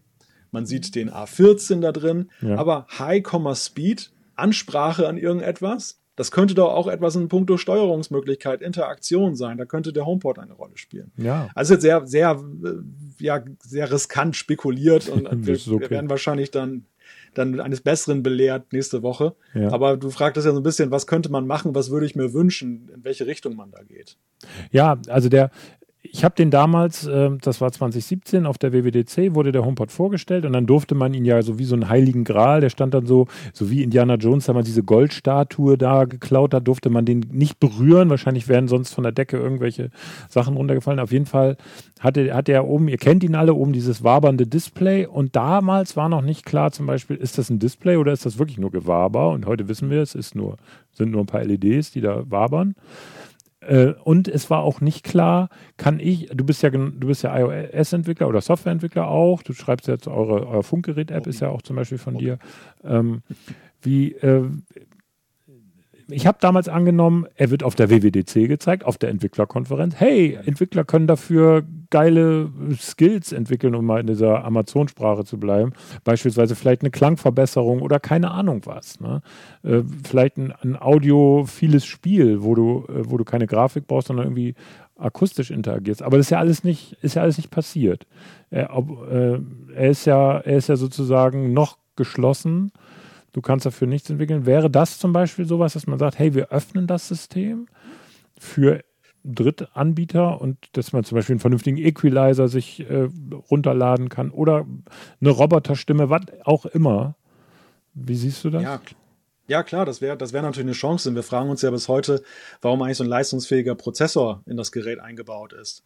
[0.52, 2.58] man sieht den A14 da drin, ja.
[2.58, 3.24] aber High,
[3.56, 9.58] Speed, Ansprache an irgendetwas, das könnte doch auch etwas in puncto Steuerungsmöglichkeit, Interaktion sein.
[9.58, 11.12] Da könnte der HomePod eine Rolle spielen.
[11.18, 11.50] Ja.
[11.56, 15.80] Also jetzt sehr, sehr, äh, ja, sehr riskant spekuliert und wir, okay.
[15.80, 16.86] wir, werden wahrscheinlich dann
[17.34, 19.36] dann eines Besseren belehrt nächste Woche.
[19.54, 19.72] Ja.
[19.72, 22.34] Aber du fragtest ja so ein bisschen, was könnte man machen, was würde ich mir
[22.34, 24.18] wünschen, in welche Richtung man da geht.
[24.72, 25.52] Ja, also der,
[26.04, 30.46] ich habe den damals, äh, das war 2017, auf der WWDC wurde der HomePod vorgestellt
[30.46, 33.06] und dann durfte man ihn ja so wie so einen heiligen Gral, der stand dann
[33.06, 37.26] so, so wie Indiana Jones, da man diese Goldstatue da geklaut hat, durfte man den
[37.32, 38.10] nicht berühren.
[38.10, 39.92] Wahrscheinlich wären sonst von der Decke irgendwelche
[40.28, 41.00] Sachen runtergefallen.
[41.00, 41.58] Auf jeden Fall
[42.00, 46.10] hatte, hatte er oben, ihr kennt ihn alle, oben dieses wabernde Display und damals war
[46.10, 49.30] noch nicht klar, zum Beispiel, ist das ein Display oder ist das wirklich nur Gewaber?
[49.30, 50.58] Und heute wissen wir, es ist nur,
[50.94, 52.76] sind nur ein paar LEDs, die da wabern.
[53.62, 57.38] Äh, und es war auch nicht klar, kann ich, du bist ja, du bist ja
[57.38, 62.00] iOS-Entwickler oder Softwareentwickler auch, du schreibst jetzt eure, euer Funkgerät-App ist ja auch zum Beispiel
[62.00, 62.40] von dir.
[62.84, 63.22] Ähm,
[63.82, 64.44] wie, äh,
[66.12, 69.96] ich habe damals angenommen, er wird auf der WWDC gezeigt, auf der Entwicklerkonferenz.
[69.98, 75.74] Hey, Entwickler können dafür geile Skills entwickeln, um mal in dieser Amazon-Sprache zu bleiben.
[76.04, 79.00] Beispielsweise vielleicht eine Klangverbesserung oder keine Ahnung was.
[79.00, 79.22] Ne?
[79.64, 84.28] Äh, vielleicht ein, ein audiophiles Spiel, wo du, äh, wo du keine Grafik brauchst, sondern
[84.28, 84.56] irgendwie
[84.98, 86.02] akustisch interagierst.
[86.02, 88.06] Aber das ist ja alles nicht, ist ja alles nicht passiert.
[88.50, 89.40] Er, ob, äh,
[89.76, 92.72] er, ist ja, er ist ja sozusagen noch geschlossen
[93.34, 94.46] du kannst dafür nichts entwickeln.
[94.46, 97.68] Wäre das zum Beispiel sowas, dass man sagt, hey, wir öffnen das System
[98.38, 98.84] für
[99.24, 103.10] Drittanbieter und dass man zum Beispiel einen vernünftigen Equalizer sich äh,
[103.52, 104.66] runterladen kann oder
[105.20, 107.16] eine Roboterstimme, was auch immer.
[107.94, 108.64] Wie siehst du das?
[108.64, 108.82] Ja,
[109.48, 111.14] ja klar, das wäre das wär natürlich eine Chance.
[111.14, 112.24] Wir fragen uns ja bis heute,
[112.62, 115.84] warum eigentlich so ein leistungsfähiger Prozessor in das Gerät eingebaut ist.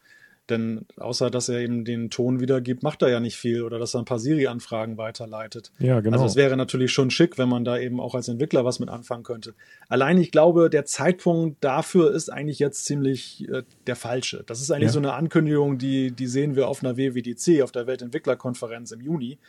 [0.49, 3.95] Denn außer dass er eben den Ton wiedergibt, macht er ja nicht viel oder dass
[3.95, 5.71] er ein paar Siri-Anfragen weiterleitet.
[5.79, 6.17] Ja, genau.
[6.17, 8.89] Also es wäre natürlich schon schick, wenn man da eben auch als Entwickler was mit
[8.89, 9.55] anfangen könnte.
[9.89, 14.43] Allein ich glaube, der Zeitpunkt dafür ist eigentlich jetzt ziemlich äh, der falsche.
[14.45, 14.93] Das ist eigentlich ja.
[14.93, 19.39] so eine Ankündigung, die, die sehen wir auf einer WWDC, auf der Weltentwicklerkonferenz im Juni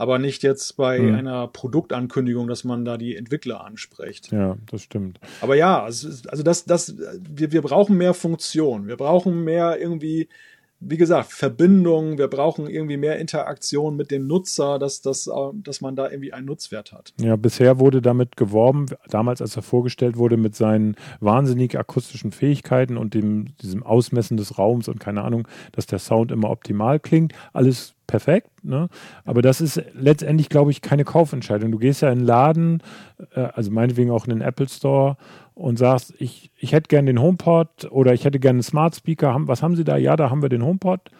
[0.00, 1.14] aber nicht jetzt bei mhm.
[1.14, 4.32] einer Produktankündigung, dass man da die Entwickler anspricht.
[4.32, 5.20] Ja, das stimmt.
[5.42, 8.86] Aber ja, also das, das, wir, wir brauchen mehr Funktion.
[8.86, 10.30] Wir brauchen mehr irgendwie
[10.82, 15.94] wie gesagt, Verbindung, wir brauchen irgendwie mehr Interaktion mit dem Nutzer, dass, dass, dass man
[15.94, 17.12] da irgendwie einen Nutzwert hat.
[17.20, 22.96] Ja, bisher wurde damit geworben, damals als er vorgestellt wurde, mit seinen wahnsinnig akustischen Fähigkeiten
[22.96, 27.34] und dem, diesem Ausmessen des Raums und keine Ahnung, dass der Sound immer optimal klingt.
[27.52, 28.88] Alles perfekt, ne?
[29.24, 31.70] aber das ist letztendlich, glaube ich, keine Kaufentscheidung.
[31.70, 32.82] Du gehst ja in den Laden,
[33.34, 35.16] äh, also meinetwegen auch in den Apple Store
[35.60, 39.36] und sagst, ich, ich hätte gerne den HomePod oder ich hätte gerne einen Smart Speaker.
[39.40, 39.98] Was haben Sie da?
[39.98, 41.10] Ja, da haben wir den HomePod.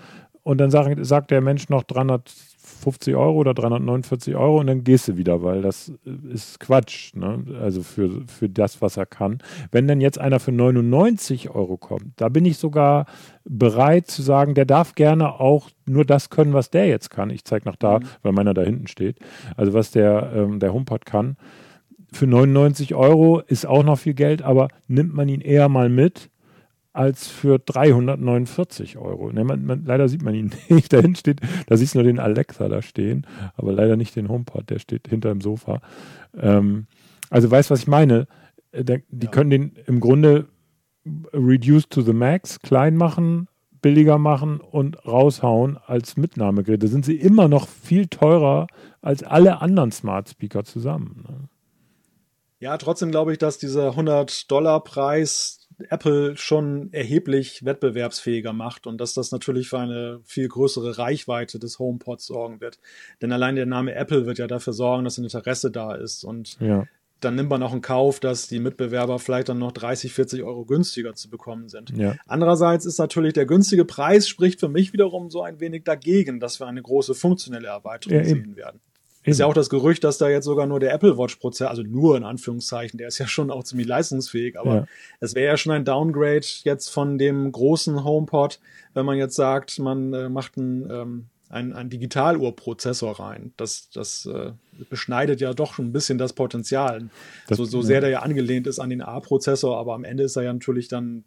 [0.42, 5.08] Und dann sagt, sagt der Mensch noch 350 Euro oder 349 Euro und dann gehst
[5.08, 5.92] du wieder, weil das
[6.32, 7.44] ist Quatsch, ne?
[7.60, 9.38] also für, für das, was er kann.
[9.70, 13.04] Wenn dann jetzt einer für 99 Euro kommt, da bin ich sogar
[13.44, 17.28] bereit zu sagen, der darf gerne auch nur das können, was der jetzt kann.
[17.28, 18.04] Ich zeige nach da, mhm.
[18.22, 19.18] weil meiner da hinten steht.
[19.58, 21.36] Also was der, ähm, der HomePod kann
[22.12, 26.30] für 99 Euro ist auch noch viel Geld, aber nimmt man ihn eher mal mit
[26.92, 29.32] als für 349 Euro.
[29.32, 30.92] Ne, man, man, leider sieht man ihn nicht.
[30.92, 34.70] Dahin steht, da siehst du nur den Alexa da stehen, aber leider nicht den HomePod,
[34.70, 35.80] der steht hinter dem Sofa.
[36.36, 36.86] Ähm,
[37.30, 38.26] also weißt du, was ich meine?
[38.72, 39.30] Äh, die ja.
[39.30, 40.48] können den im Grunde
[41.32, 43.48] reduce to the max, klein machen,
[43.82, 46.88] billiger machen und raushauen als Mitnahmegeräte.
[46.88, 48.66] Sind sie immer noch viel teurer
[49.00, 51.24] als alle anderen Smart Speaker zusammen.
[51.26, 51.48] Ne?
[52.60, 59.32] Ja, trotzdem glaube ich, dass dieser 100-Dollar-Preis Apple schon erheblich wettbewerbsfähiger macht und dass das
[59.32, 62.78] natürlich für eine viel größere Reichweite des HomePods sorgen wird.
[63.22, 66.58] Denn allein der Name Apple wird ja dafür sorgen, dass ein Interesse da ist und
[66.60, 66.84] ja.
[67.20, 70.66] dann nimmt man auch in Kauf, dass die Mitbewerber vielleicht dann noch 30, 40 Euro
[70.66, 71.96] günstiger zu bekommen sind.
[71.96, 72.16] Ja.
[72.26, 76.60] Andererseits ist natürlich der günstige Preis spricht für mich wiederum so ein wenig dagegen, dass
[76.60, 78.80] wir eine große funktionelle Erweiterung ja, sehen werden.
[79.22, 81.82] Ist ja auch das Gerücht, dass da jetzt sogar nur der Apple Watch Prozessor, also
[81.82, 84.86] nur in Anführungszeichen, der ist ja schon auch ziemlich leistungsfähig, aber
[85.20, 85.36] es ja.
[85.36, 88.60] wäre ja schon ein Downgrade jetzt von dem großen HomePod,
[88.94, 93.52] wenn man jetzt sagt, man äh, macht einen, ähm, einen, einen Digitaluhrprozessor rein.
[93.58, 94.52] Das, das äh,
[94.88, 97.10] beschneidet ja doch schon ein bisschen das Potenzial.
[97.46, 98.00] Das, so, so sehr ja.
[98.00, 101.24] der ja angelehnt ist an den A-Prozessor, aber am Ende ist er ja natürlich dann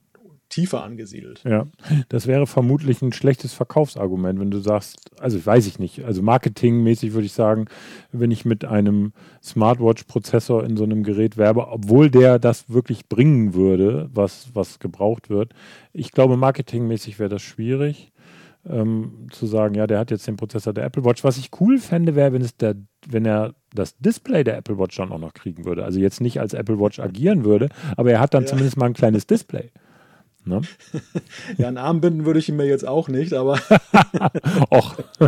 [0.54, 1.42] tiefer angesiedelt.
[1.46, 1.66] Ja,
[2.10, 7.14] das wäre vermutlich ein schlechtes Verkaufsargument, wenn du sagst, also weiß ich nicht, also marketingmäßig
[7.14, 7.66] würde ich sagen,
[8.12, 13.56] wenn ich mit einem Smartwatch-Prozessor in so einem Gerät werbe, obwohl der das wirklich bringen
[13.56, 15.54] würde, was, was gebraucht wird.
[15.92, 18.12] Ich glaube, marketingmäßig wäre das schwierig.
[18.66, 21.26] Ähm, zu sagen, ja, der hat jetzt den Prozessor der Apple Watch.
[21.26, 24.96] Was ich cool fände, wäre, wenn es der, wenn er das Display der Apple Watch
[24.96, 25.84] dann auch noch kriegen würde.
[25.84, 28.48] Also jetzt nicht als Apple Watch agieren würde, aber er hat dann ja.
[28.48, 29.72] zumindest mal ein kleines Display.
[30.46, 30.62] Ne?
[31.58, 33.60] ja, ein Armbinden würde ich ihm mir jetzt auch nicht, aber.
[34.70, 34.98] Och.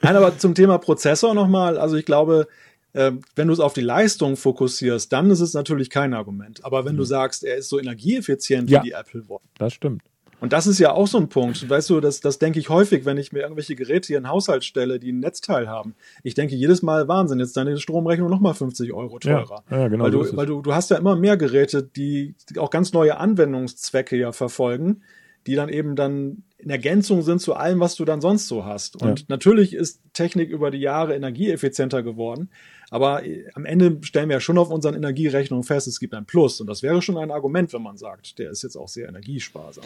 [0.00, 1.76] Nein, aber zum Thema Prozessor nochmal.
[1.78, 2.46] Also ich glaube,
[2.92, 6.64] äh, wenn du es auf die Leistung fokussierst, dann ist es natürlich kein Argument.
[6.64, 6.98] Aber wenn mhm.
[6.98, 9.44] du sagst, er ist so energieeffizient ja, wie die Apple Watch.
[9.58, 10.02] Das stimmt.
[10.40, 11.68] Und das ist ja auch so ein Punkt.
[11.68, 14.30] Weißt du, das, das denke ich häufig, wenn ich mir irgendwelche Geräte hier in den
[14.30, 15.94] Haushalt stelle, die ein Netzteil haben.
[16.22, 19.64] Ich denke jedes Mal, Wahnsinn, jetzt deine Stromrechnung nochmal 50 Euro teurer.
[19.70, 20.04] Ja, ja genau.
[20.04, 23.18] Weil, so du, weil du, du hast ja immer mehr Geräte, die auch ganz neue
[23.18, 25.02] Anwendungszwecke ja verfolgen,
[25.46, 29.00] die dann eben dann in Ergänzung sind zu allem, was du dann sonst so hast.
[29.00, 29.26] Und ja.
[29.28, 32.50] natürlich ist Technik über die Jahre energieeffizienter geworden.
[32.90, 36.26] Aber äh, am Ende stellen wir ja schon auf unseren Energierechnungen fest, es gibt ein
[36.26, 36.60] Plus.
[36.60, 39.84] Und das wäre schon ein Argument, wenn man sagt, der ist jetzt auch sehr energiesparsam.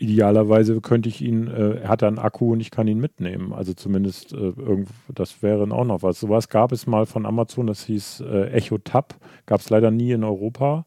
[0.00, 3.52] Idealerweise könnte ich ihn, äh, er hat einen Akku und ich kann ihn mitnehmen.
[3.52, 6.18] Also zumindest äh, irgendwo, das wäre auch noch was.
[6.18, 10.12] Sowas gab es mal von Amazon, das hieß äh, Echo Tab, gab es leider nie
[10.12, 10.86] in Europa.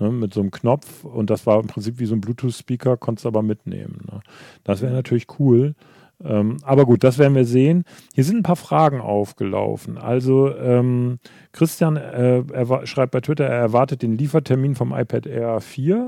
[0.00, 3.26] Ne, mit so einem Knopf und das war im Prinzip wie so ein Bluetooth-Speaker, konntest
[3.26, 4.00] aber mitnehmen.
[4.10, 4.22] Ne?
[4.64, 5.74] Das wäre natürlich cool.
[6.24, 7.84] Ähm, aber gut, das werden wir sehen.
[8.14, 9.98] Hier sind ein paar Fragen aufgelaufen.
[9.98, 11.18] Also ähm,
[11.52, 16.06] Christian äh, schreibt bei Twitter, er erwartet den Liefertermin vom iPad Air 4.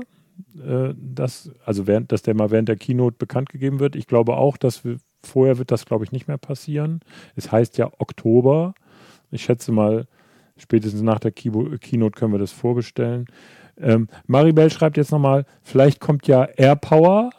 [0.63, 3.95] Äh, das, also während, dass der mal während der Keynote bekannt gegeben wird.
[3.95, 7.01] Ich glaube auch, dass wir, vorher wird das, glaube ich, nicht mehr passieren.
[7.35, 8.73] Es heißt ja Oktober.
[9.31, 10.07] Ich schätze mal,
[10.57, 13.25] spätestens nach der Keynote können wir das vorbestellen.
[13.79, 17.29] Ähm, Maribel schreibt jetzt nochmal, vielleicht kommt ja AirPower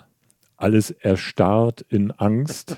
[0.56, 2.76] alles erstarrt in Angst.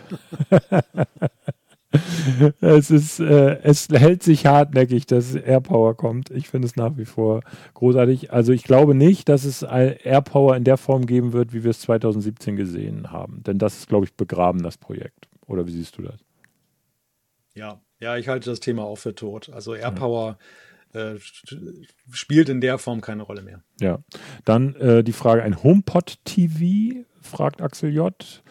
[2.60, 6.30] es ist, äh, es hält sich hartnäckig, dass AirPower kommt.
[6.30, 7.42] Ich finde es nach wie vor
[7.74, 8.32] großartig.
[8.32, 11.80] Also ich glaube nicht, dass es AirPower in der Form geben wird, wie wir es
[11.80, 13.42] 2017 gesehen haben.
[13.42, 15.28] Denn das ist, glaube ich, begraben, das Projekt.
[15.46, 16.20] Oder wie siehst du das?
[17.54, 19.50] Ja, ja, ich halte das Thema auch für tot.
[19.52, 20.38] Also AirPower
[20.92, 21.16] äh,
[22.10, 23.62] spielt in der Form keine Rolle mehr.
[23.80, 23.98] Ja,
[24.44, 28.42] dann äh, die Frage: Ein HomePod TV fragt Axel J.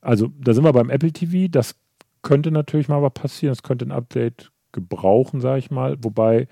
[0.00, 1.48] Also da sind wir beim Apple TV.
[1.50, 1.76] Das
[2.22, 3.52] könnte natürlich mal was passieren.
[3.52, 5.96] Es könnte ein Update gebrauchen, sage ich mal.
[6.02, 6.48] Wobei,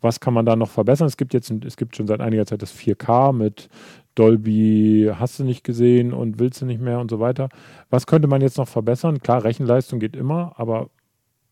[0.00, 1.06] was kann man da noch verbessern?
[1.06, 3.68] Es gibt jetzt, es gibt schon seit einiger Zeit das 4K mit
[4.14, 7.48] Dolby hast du nicht gesehen und willst du nicht mehr und so weiter.
[7.88, 9.20] Was könnte man jetzt noch verbessern?
[9.20, 10.90] Klar, Rechenleistung geht immer, aber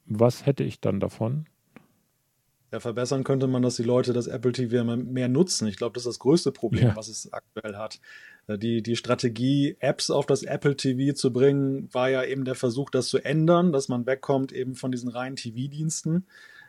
[0.07, 1.47] was hätte ich dann davon?
[2.73, 5.67] Ja, verbessern könnte man, dass die Leute das Apple TV mehr nutzen.
[5.67, 6.97] Ich glaube, das ist das größte Problem, ja.
[6.97, 7.99] was es aktuell hat.
[8.51, 12.55] Äh, die, die Strategie, Apps auf das Apple TV zu bringen, war ja eben der
[12.55, 16.27] Versuch, das zu ändern, dass man wegkommt eben von diesen reinen TV-Diensten.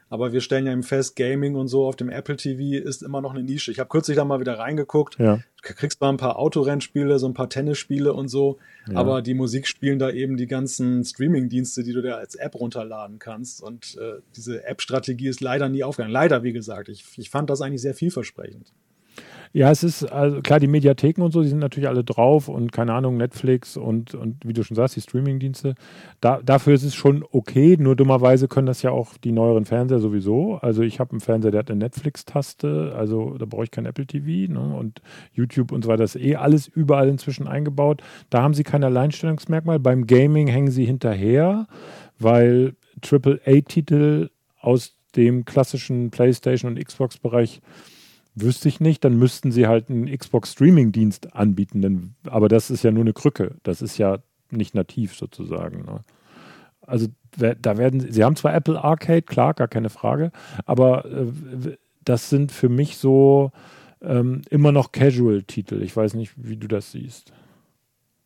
[0.10, 3.22] Aber wir stellen ja eben fest, Gaming und so auf dem Apple TV ist immer
[3.22, 3.72] noch eine Nische.
[3.72, 5.17] Ich habe kürzlich da mal wieder reingeguckt.
[5.17, 5.38] Ja.
[5.38, 8.58] Du kriegst mal ein paar Autorennspiele, so ein paar Tennisspiele und so.
[8.89, 8.98] Ja.
[8.98, 13.20] Aber die Musik spielen da eben die ganzen Streaming-Dienste, die du dir als App runterladen
[13.20, 13.63] kannst.
[13.63, 16.12] Und äh, diese App-Strategie ist leider nie aufgegangen.
[16.12, 16.89] Leider, wie gesagt.
[16.89, 18.74] Ich, ich fand das eigentlich sehr vielversprechend.
[19.54, 22.72] Ja, es ist also klar, die Mediatheken und so, die sind natürlich alle drauf und
[22.72, 25.76] keine Ahnung, Netflix und, und wie du schon sagst, die Streamingdienste.
[26.22, 30.00] Da, dafür ist es schon okay, nur dummerweise können das ja auch die neueren Fernseher
[30.00, 30.56] sowieso.
[30.62, 34.06] Also ich habe einen Fernseher, der hat eine Netflix-Taste, also da brauche ich kein Apple
[34.08, 34.74] TV ne?
[34.74, 35.02] und
[35.34, 36.04] YouTube und so weiter.
[36.04, 38.02] Das ist eh alles überall inzwischen eingebaut.
[38.30, 39.80] Da haben sie kein Alleinstellungsmerkmal.
[39.80, 41.68] Beim Gaming hängen sie hinterher,
[42.20, 44.30] weil AAA-Titel
[44.62, 47.62] aus dem klassischen PlayStation und Xbox-Bereich
[48.36, 51.82] Wüsste ich nicht, dann müssten sie halt einen Xbox-Streaming-Dienst anbieten.
[51.82, 53.56] Denn, aber das ist ja nur eine Krücke.
[53.63, 54.20] Das ist ja
[54.52, 55.84] nicht nativ sozusagen.
[55.86, 56.02] Ne?
[56.82, 60.32] Also da werden sie haben zwar Apple Arcade, klar, gar keine Frage,
[60.65, 63.52] aber äh, das sind für mich so
[64.02, 65.82] ähm, immer noch Casual-Titel.
[65.82, 67.32] Ich weiß nicht, wie du das siehst.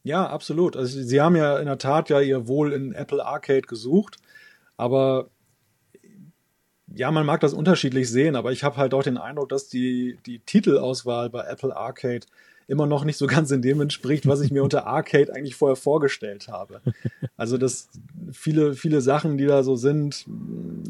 [0.03, 0.77] Ja, absolut.
[0.77, 4.17] Also sie haben ja in der Tat ja ihr Wohl in Apple Arcade gesucht,
[4.77, 5.29] aber
[6.95, 10.17] ja, man mag das unterschiedlich sehen, aber ich habe halt auch den Eindruck, dass die,
[10.25, 12.25] die Titelauswahl bei Apple Arcade
[12.67, 15.75] immer noch nicht so ganz in dem entspricht, was ich mir unter Arcade eigentlich vorher
[15.75, 16.81] vorgestellt habe.
[17.37, 17.89] Also das
[18.31, 20.25] viele, viele Sachen, die da so sind,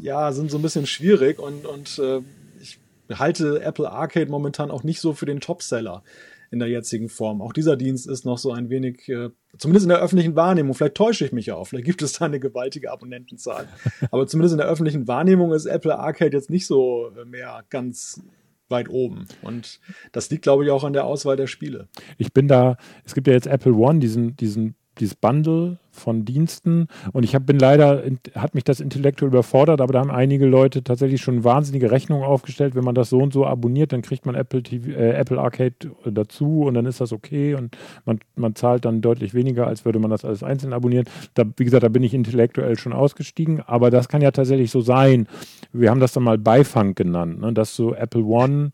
[0.00, 2.20] ja, sind so ein bisschen schwierig und, und äh,
[2.60, 2.78] ich
[3.12, 6.02] halte Apple Arcade momentan auch nicht so für den Topseller
[6.50, 7.40] in der jetzigen Form.
[7.42, 10.94] Auch dieser Dienst ist noch so ein wenig, äh, zumindest in der öffentlichen Wahrnehmung, vielleicht
[10.94, 13.68] täusche ich mich ja auch, vielleicht gibt es da eine gewaltige Abonnentenzahl.
[14.10, 18.22] Aber zumindest in der öffentlichen Wahrnehmung ist Apple Arcade jetzt nicht so äh, mehr ganz
[18.68, 19.26] weit oben.
[19.42, 19.80] Und
[20.12, 21.88] das liegt, glaube ich, auch an der Auswahl der Spiele.
[22.18, 26.88] Ich bin da, es gibt ja jetzt Apple One, diesen, diesen dieses Bundle von Diensten
[27.12, 28.02] und ich hab, bin leider,
[28.34, 32.74] hat mich das intellektuell überfordert, aber da haben einige Leute tatsächlich schon wahnsinnige Rechnungen aufgestellt.
[32.74, 35.74] Wenn man das so und so abonniert, dann kriegt man Apple, TV, äh, Apple Arcade
[36.04, 39.98] dazu und dann ist das okay und man, man zahlt dann deutlich weniger, als würde
[39.98, 41.06] man das alles einzeln abonnieren.
[41.34, 44.80] Da, wie gesagt, da bin ich intellektuell schon ausgestiegen, aber das kann ja tatsächlich so
[44.80, 45.26] sein.
[45.72, 48.70] Wir haben das dann mal Beifang genannt, ne, dass du Apple One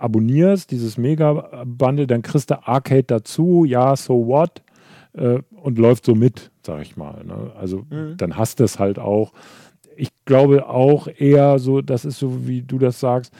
[0.00, 4.62] abonnierst, dieses Mega-Bundle, dann kriegst du Arcade dazu, ja, so what?
[5.14, 7.24] Äh, und läuft so mit, sag ich mal.
[7.24, 7.52] Ne?
[7.58, 8.16] Also mhm.
[8.16, 9.32] dann hast du es halt auch.
[9.96, 13.34] Ich glaube auch eher so, das ist so, wie du das sagst,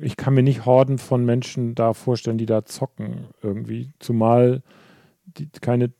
[0.00, 3.92] ich kann mir nicht Horden von Menschen da vorstellen, die da zocken irgendwie.
[3.98, 4.62] Zumal
[5.24, 5.92] die, keine,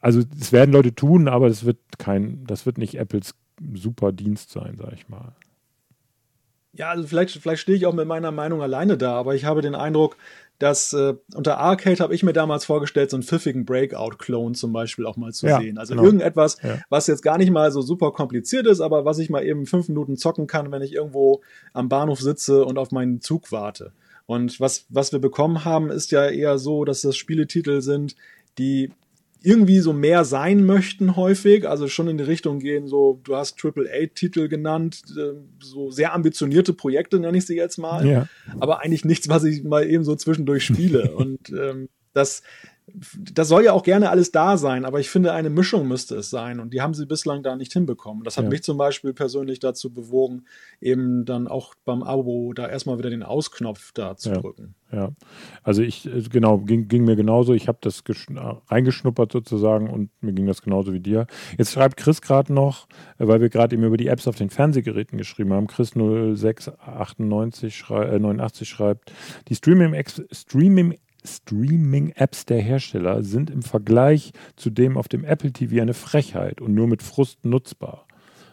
[0.00, 3.34] also es werden Leute tun, aber das wird kein, das wird nicht Apples
[3.74, 5.32] super Dienst sein, sag ich mal.
[6.72, 9.60] Ja, also vielleicht, vielleicht stehe ich auch mit meiner Meinung alleine da, aber ich habe
[9.60, 10.16] den Eindruck,
[10.60, 15.06] dass äh, unter Arcade habe ich mir damals vorgestellt, so einen pfiffigen Breakout-Clone zum Beispiel
[15.06, 15.78] auch mal zu ja, sehen.
[15.78, 16.04] Also genau.
[16.04, 16.78] irgendetwas, ja.
[16.90, 19.88] was jetzt gar nicht mal so super kompliziert ist, aber was ich mal eben fünf
[19.88, 21.40] Minuten zocken kann, wenn ich irgendwo
[21.72, 23.92] am Bahnhof sitze und auf meinen Zug warte.
[24.26, 28.14] Und was, was wir bekommen haben, ist ja eher so, dass das Spieletitel sind,
[28.58, 28.92] die
[29.42, 33.58] irgendwie so mehr sein möchten häufig, also schon in die Richtung gehen, so, du hast
[33.58, 38.28] Triple-A-Titel genannt, äh, so sehr ambitionierte Projekte nenne ich sie jetzt mal, ja.
[38.58, 41.12] aber eigentlich nichts, was ich mal eben so zwischendurch spiele.
[41.16, 42.42] Und ähm, das,
[43.32, 46.30] das soll ja auch gerne alles da sein, aber ich finde, eine Mischung müsste es
[46.30, 48.24] sein und die haben sie bislang da nicht hinbekommen.
[48.24, 48.50] Das hat ja.
[48.50, 50.44] mich zum Beispiel persönlich dazu bewogen,
[50.80, 54.38] eben dann auch beim Abo da erstmal wieder den Ausknopf da zu ja.
[54.38, 54.74] drücken.
[54.92, 55.12] Ja,
[55.62, 57.54] also ich, äh, genau, ging, ging mir genauso.
[57.54, 58.02] Ich habe das
[58.68, 61.26] reingeschnuppert sozusagen und mir ging das genauso wie dir.
[61.58, 62.88] Jetzt schreibt Chris gerade noch,
[63.18, 65.68] äh, weil wir gerade eben über die Apps auf den Fernsehgeräten geschrieben haben.
[65.68, 69.12] Chris 0698 schrei äh, 89 schreibt,
[69.48, 69.94] die Streaming,
[70.32, 76.60] Streaming Streaming-Apps der Hersteller sind im Vergleich zu dem auf dem Apple TV eine Frechheit
[76.60, 78.06] und nur mit Frust nutzbar.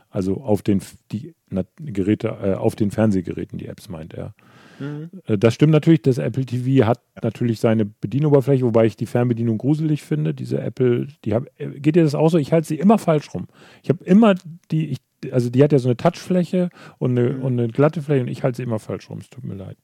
[0.09, 1.35] Also auf den die
[1.79, 4.33] Geräte, äh, auf den Fernsehgeräten, die Apps meint er.
[4.79, 5.09] Mhm.
[5.25, 9.57] Äh, das stimmt natürlich, das Apple TV hat natürlich seine Bedienoberfläche, wobei ich die Fernbedienung
[9.57, 10.33] gruselig finde.
[10.33, 12.37] Diese Apple, die hab, äh, geht dir das auch so?
[12.37, 13.47] Ich halte sie immer falsch rum.
[13.83, 14.35] Ich habe immer
[14.71, 14.99] die, ich,
[15.31, 17.41] also die hat ja so eine Touchfläche und eine, mhm.
[17.41, 19.19] und eine glatte Fläche und ich halte sie immer falsch rum.
[19.19, 19.77] Es tut mir leid.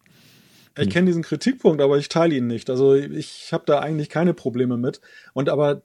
[0.80, 2.70] Ich kenne diesen Kritikpunkt, aber ich teile ihn nicht.
[2.72, 5.02] Also ich habe da eigentlich keine Probleme mit.
[5.34, 5.84] Und aber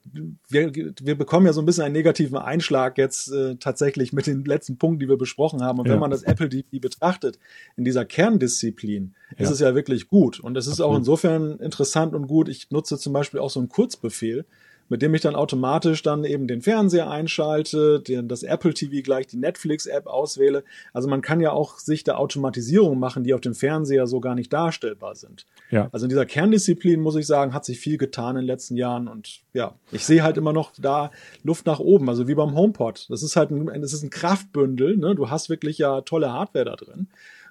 [0.49, 4.47] wir, wir bekommen ja so ein bisschen einen negativen Einschlag jetzt äh, tatsächlich mit den
[4.47, 5.78] letzten Punkten, die wir besprochen haben.
[5.78, 5.93] Und ja.
[5.93, 7.39] wenn man das Apple TV betrachtet,
[7.76, 9.45] in dieser Kerndisziplin, ja.
[9.45, 10.41] ist es ja wirklich gut.
[10.41, 10.93] Und es ist Absolut.
[10.93, 12.49] auch insofern interessant und gut.
[12.49, 14.47] Ich nutze zum Beispiel auch so einen Kurzbefehl
[14.89, 19.26] mit dem ich dann automatisch dann eben den Fernseher einschalte, den, das Apple TV gleich
[19.26, 20.64] die Netflix-App auswähle.
[20.93, 24.34] Also man kann ja auch sich da Automatisierungen machen, die auf dem Fernseher so gar
[24.34, 25.47] nicht darstellbar sind.
[25.70, 25.89] Ja.
[25.93, 29.09] Also in dieser Kerndisziplin, muss ich sagen, hat sich viel getan in den letzten Jahren
[29.09, 31.11] und ja, ich sehe halt immer noch da
[31.43, 33.07] Luft nach oben, also wie beim HomePod.
[33.11, 35.14] Das ist halt ein, das ist ein Kraftbündel, ne?
[35.14, 37.09] Du hast wirklich ja tolle Hardware da drin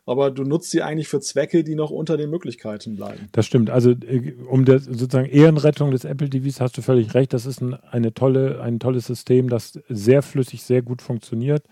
[0.07, 3.27] aber du nutzt sie eigentlich für Zwecke, die noch unter den Möglichkeiten bleiben.
[3.33, 3.69] Das stimmt.
[3.69, 7.33] Also äh, um der sozusagen Ehrenrettung des Apple TVs hast du völlig recht.
[7.33, 11.63] Das ist ein, eine tolle, ein tolles System, das sehr flüssig, sehr gut funktioniert.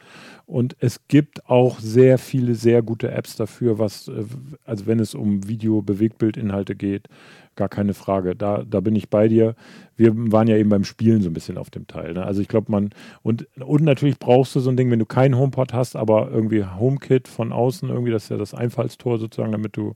[0.47, 4.25] Und es gibt auch sehr viele sehr gute Apps dafür, was, äh,
[4.63, 7.07] also wenn es um Video, Bewegbildinhalte geht,
[7.55, 8.35] gar keine Frage.
[8.35, 9.55] Da, da bin ich bei dir.
[9.95, 12.13] Wir waren ja eben beim Spielen so ein bisschen auf dem Teil.
[12.13, 12.23] Ne?
[12.23, 12.91] Also ich glaube, man,
[13.23, 16.63] und, und natürlich brauchst du so ein Ding, wenn du keinen HomePod hast, aber irgendwie
[16.63, 19.95] HomeKit von außen, irgendwie, das ist ja das Einfallstor sozusagen, damit du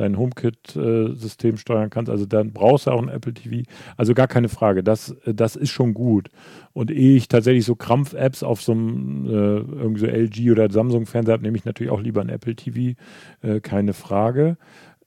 [0.00, 2.10] dein HomeKit-System steuern kannst.
[2.10, 3.68] Also dann brauchst du auch ein Apple TV.
[3.96, 4.82] Also gar keine Frage.
[4.82, 6.28] Das, das ist schon gut.
[6.72, 11.34] Und ehe ich tatsächlich so Krampf-Apps auf so einem äh, irgendwie so LG oder Samsung-Fernseher
[11.34, 12.98] habe, nehme ich natürlich auch lieber ein Apple TV.
[13.42, 14.56] Äh, keine Frage.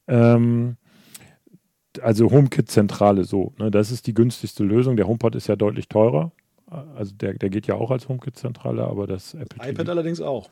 [0.07, 0.77] Ähm,
[2.01, 3.53] also HomeKit-Zentrale so.
[3.57, 3.71] Ne?
[3.71, 4.95] Das ist die günstigste Lösung.
[4.95, 6.31] Der HomePod ist ja deutlich teurer.
[6.95, 9.91] Also der, der geht ja auch als HomeKit-Zentrale, aber das Apple iPad TV.
[9.91, 10.49] allerdings auch.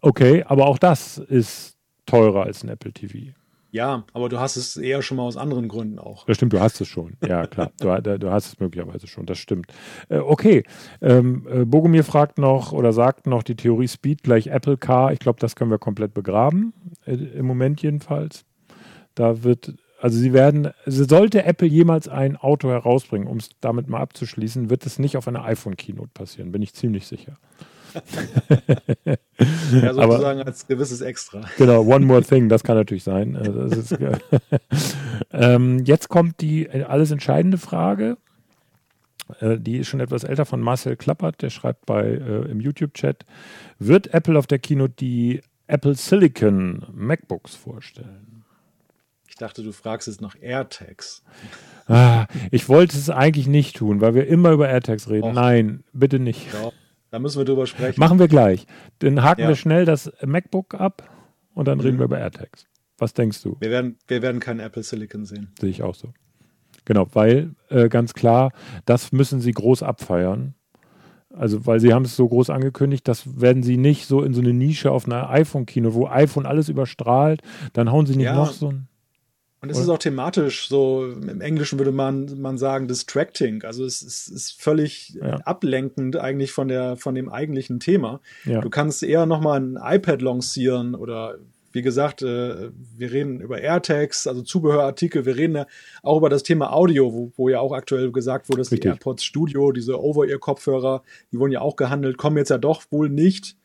[0.00, 1.73] Okay, aber auch das ist
[2.06, 3.34] teurer als ein Apple TV.
[3.74, 6.26] Ja, aber du hast es eher schon mal aus anderen Gründen auch.
[6.26, 7.16] Das stimmt, du hast es schon.
[7.26, 7.72] Ja, klar.
[7.80, 9.26] du, du, hast es möglicherweise schon.
[9.26, 9.66] Das stimmt.
[10.08, 10.62] Äh, okay.
[11.02, 15.12] Ähm, äh, Bogomir fragt noch oder sagt noch die Theorie Speed gleich Apple Car.
[15.12, 16.72] Ich glaube, das können wir komplett begraben.
[17.04, 18.44] Äh, Im Moment jedenfalls.
[19.16, 24.00] Da wird also sie werden, sollte Apple jemals ein Auto herausbringen, um es damit mal
[24.00, 27.38] abzuschließen, wird es nicht auf einer iPhone-Keynote passieren, bin ich ziemlich sicher.
[29.72, 31.42] Ja, sozusagen Aber, als gewisses Extra.
[31.56, 33.36] Genau, one more thing, das kann natürlich sein.
[33.36, 33.96] Also ist,
[35.32, 38.16] ähm, jetzt kommt die alles entscheidende Frage.
[39.40, 43.24] Äh, die ist schon etwas älter von Marcel Klappert, der schreibt bei äh, im YouTube-Chat:
[43.78, 48.44] Wird Apple auf der Keynote die Apple Silicon MacBooks vorstellen?
[49.28, 51.24] Ich dachte, du fragst jetzt nach AirTags.
[51.88, 55.24] Ah, ich wollte es eigentlich nicht tun, weil wir immer über AirTags reden.
[55.24, 55.34] Och.
[55.34, 56.46] Nein, bitte nicht.
[56.52, 56.70] Ja,
[57.14, 58.00] da müssen wir drüber sprechen.
[58.00, 58.66] Machen wir gleich.
[58.98, 59.48] Dann haken ja.
[59.48, 61.08] wir schnell das MacBook ab
[61.54, 61.84] und dann mhm.
[61.84, 62.66] reden wir über AirTags.
[62.98, 63.56] Was denkst du?
[63.60, 65.52] Wir werden, wir werden kein Apple Silicon sehen.
[65.60, 66.12] Sehe ich auch so.
[66.84, 68.50] Genau, weil äh, ganz klar,
[68.84, 70.54] das müssen sie groß abfeiern.
[71.30, 74.40] Also, weil sie haben es so groß angekündigt, das werden sie nicht so in so
[74.40, 77.42] eine Nische auf einer iPhone-Kino, wo iPhone alles überstrahlt,
[77.74, 78.34] dann hauen sie nicht ja.
[78.34, 78.88] noch so ein.
[79.64, 83.62] Und es ist auch thematisch so, im Englischen würde man, man sagen, distracting.
[83.64, 85.36] Also es, es ist völlig ja.
[85.38, 88.20] ablenkend eigentlich von der, von dem eigentlichen Thema.
[88.44, 88.60] Ja.
[88.60, 91.38] Du kannst eher nochmal ein iPad lancieren oder
[91.74, 95.26] Wie gesagt, äh, wir reden über AirTags, also Zubehörartikel.
[95.26, 95.66] Wir reden ja
[96.04, 98.82] auch über das Thema Audio, wo, wo ja auch aktuell gesagt wurde, dass Richtig.
[98.82, 101.02] die AirPods Studio, diese Over-Ear-Kopfhörer,
[101.32, 103.56] die wurden ja auch gehandelt, kommen jetzt ja doch wohl nicht.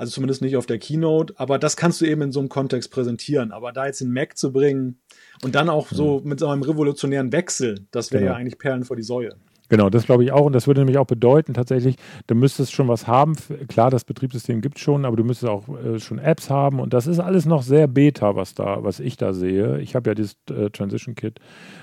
[0.00, 1.34] Also zumindest nicht auf der Keynote.
[1.36, 3.52] Aber das kannst du eben in so einem Kontext präsentieren.
[3.52, 4.98] Aber da jetzt einen Mac zu bringen
[5.44, 8.30] und dann auch so mit so einem revolutionären Wechsel, das wäre ja.
[8.30, 9.36] ja eigentlich Perlen vor die Säue.
[9.68, 10.46] Genau, das glaube ich auch.
[10.46, 11.96] Und das würde nämlich auch bedeuten, tatsächlich,
[12.28, 13.36] du müsstest schon was haben.
[13.68, 16.80] Klar, das Betriebssystem gibt es schon, aber du müsstest auch äh, schon Apps haben.
[16.80, 19.82] Und das ist alles noch sehr beta, was da, was ich da sehe.
[19.82, 21.40] Ich habe ja dieses äh, Transition Kit.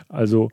[0.09, 0.49] Also,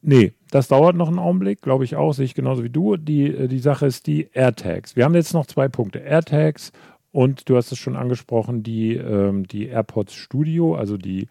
[0.00, 2.96] nee, das dauert noch einen Augenblick, glaube ich auch, sehe ich genauso wie du.
[2.96, 4.96] Die, äh, die Sache ist die AirTags.
[4.96, 5.98] Wir haben jetzt noch zwei Punkte.
[5.98, 6.72] AirTags
[7.12, 11.28] und du hast es schon angesprochen, die, ähm, die AirPods Studio, also die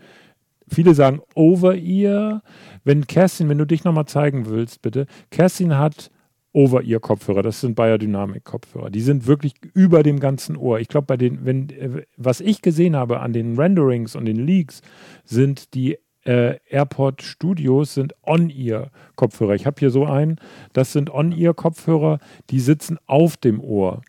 [0.74, 2.44] Viele sagen Over-Ear.
[2.86, 5.06] Wenn Kerstin, wenn du dich nochmal zeigen willst, bitte.
[5.30, 6.10] Kerstin hat
[6.54, 7.42] Over-Ear-Kopfhörer.
[7.42, 8.90] Das sind Biodynamic-Kopfhörer.
[8.90, 10.80] Die sind wirklich über dem ganzen Ohr.
[10.80, 14.46] Ich glaube, bei den, wenn, äh, was ich gesehen habe an den Renderings und den
[14.46, 14.82] Leaks,
[15.26, 19.56] sind die äh, AirPod Studios sind On-Ear-Kopfhörer.
[19.56, 20.38] Ich habe hier so einen.
[20.72, 22.20] Das sind On-Ear-Kopfhörer,
[22.50, 24.02] die sitzen auf dem Ohr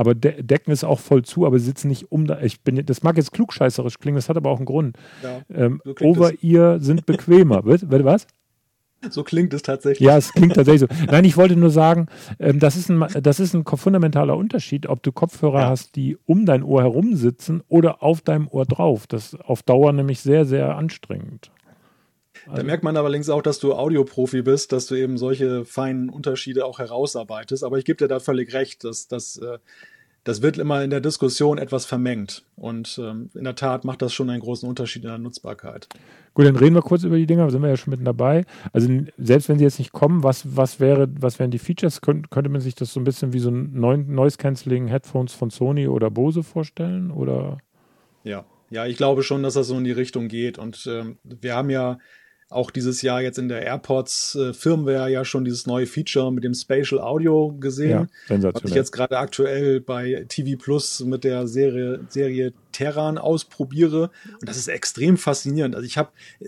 [0.00, 2.40] aber de decken es auch voll zu, aber sitzen nicht um da.
[2.40, 4.96] Ich bin, das mag jetzt klugscheißerisch klingen, das hat aber auch einen Grund.
[5.22, 7.60] Ja, ähm, so Over-Ear sind bequemer.
[7.66, 8.26] was?
[9.10, 10.06] So klingt es tatsächlich.
[10.06, 11.04] Ja, es klingt tatsächlich so.
[11.10, 12.06] Nein, ich wollte nur sagen,
[12.38, 15.68] ähm, das, ist ein, das ist ein fundamentaler Unterschied, ob du Kopfhörer ja.
[15.68, 19.06] hast, die um dein Ohr herum sitzen oder auf deinem Ohr drauf.
[19.06, 21.50] Das ist auf Dauer nämlich sehr, sehr anstrengend.
[22.46, 26.08] Da also merkt man allerdings auch, dass du Audioprofi bist, dass du eben solche feinen
[26.08, 27.64] Unterschiede auch herausarbeitest.
[27.64, 29.58] Aber ich gebe dir da völlig recht, dass das äh,
[30.24, 32.44] das wird immer in der Diskussion etwas vermengt.
[32.56, 35.88] Und ähm, in der Tat macht das schon einen großen Unterschied in der Nutzbarkeit.
[36.34, 38.44] Gut, dann reden wir kurz über die Dinger, sind wir ja schon mitten dabei.
[38.72, 42.02] Also selbst wenn sie jetzt nicht kommen, was, was, wäre, was wären die Features?
[42.02, 45.50] Könnt, könnte man sich das so ein bisschen wie so ein Noise Cancelling Headphones von
[45.50, 47.10] Sony oder Bose vorstellen?
[47.10, 47.58] Oder?
[48.22, 50.58] Ja, ja, ich glaube schon, dass das so in die Richtung geht.
[50.58, 51.98] Und ähm, wir haben ja
[52.50, 56.42] auch dieses Jahr jetzt in der AirPods äh, Firmware ja schon dieses neue Feature mit
[56.42, 58.10] dem Spatial Audio gesehen.
[58.28, 64.10] Ja, Was ich jetzt gerade aktuell bei TV Plus mit der Serie, Serie Terran ausprobiere.
[64.40, 65.76] Und das ist extrem faszinierend.
[65.76, 66.46] Also ich habe, äh,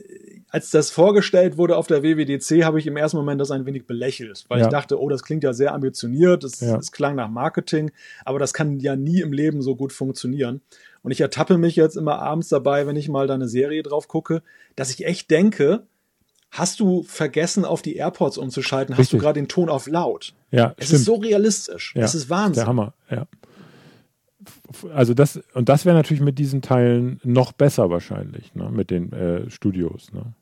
[0.49, 3.87] als das vorgestellt wurde auf der WWDC, habe ich im ersten Moment das ein wenig
[3.87, 4.67] belächelt, weil ja.
[4.67, 6.77] ich dachte, oh, das klingt ja sehr ambitioniert, es, ja.
[6.79, 7.93] es klang nach Marketing,
[8.25, 10.63] aber das kann ja nie im Leben so gut funktionieren.
[11.03, 14.09] Und ich ertappe mich jetzt immer abends dabei, wenn ich mal da eine Serie drauf
[14.09, 14.43] gucke,
[14.77, 15.87] dass ich echt denke,
[16.53, 19.07] hast du vergessen, auf die AirPods umzuschalten, Richtig.
[19.07, 20.35] hast du gerade den Ton auf laut.
[20.51, 21.01] Ja, es stimmt.
[21.01, 21.95] ist so realistisch.
[21.97, 22.61] Ja, es ist Wahnsinn.
[22.61, 23.27] Der Hammer, ja.
[24.95, 28.71] Also das, und das wäre natürlich mit diesen Teilen noch besser wahrscheinlich, ne?
[28.71, 30.13] mit den äh, Studios.
[30.13, 30.35] Ne?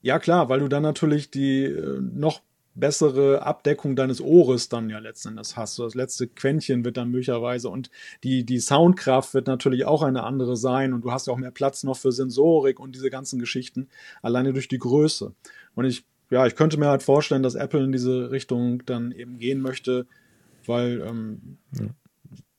[0.00, 2.40] Ja, klar, weil du dann natürlich die äh, noch
[2.78, 5.78] bessere Abdeckung deines Ohres dann ja letzten Endes hast.
[5.78, 7.90] Das letzte Quäntchen wird dann möglicherweise und
[8.24, 11.50] die, die Soundkraft wird natürlich auch eine andere sein und du hast ja auch mehr
[11.50, 13.88] Platz noch für Sensorik und diese ganzen Geschichten,
[14.22, 15.32] alleine durch die Größe.
[15.74, 19.38] Und ich, ja, ich könnte mir halt vorstellen, dass Apple in diese Richtung dann eben
[19.38, 20.06] gehen möchte,
[20.66, 21.86] weil ähm, ja.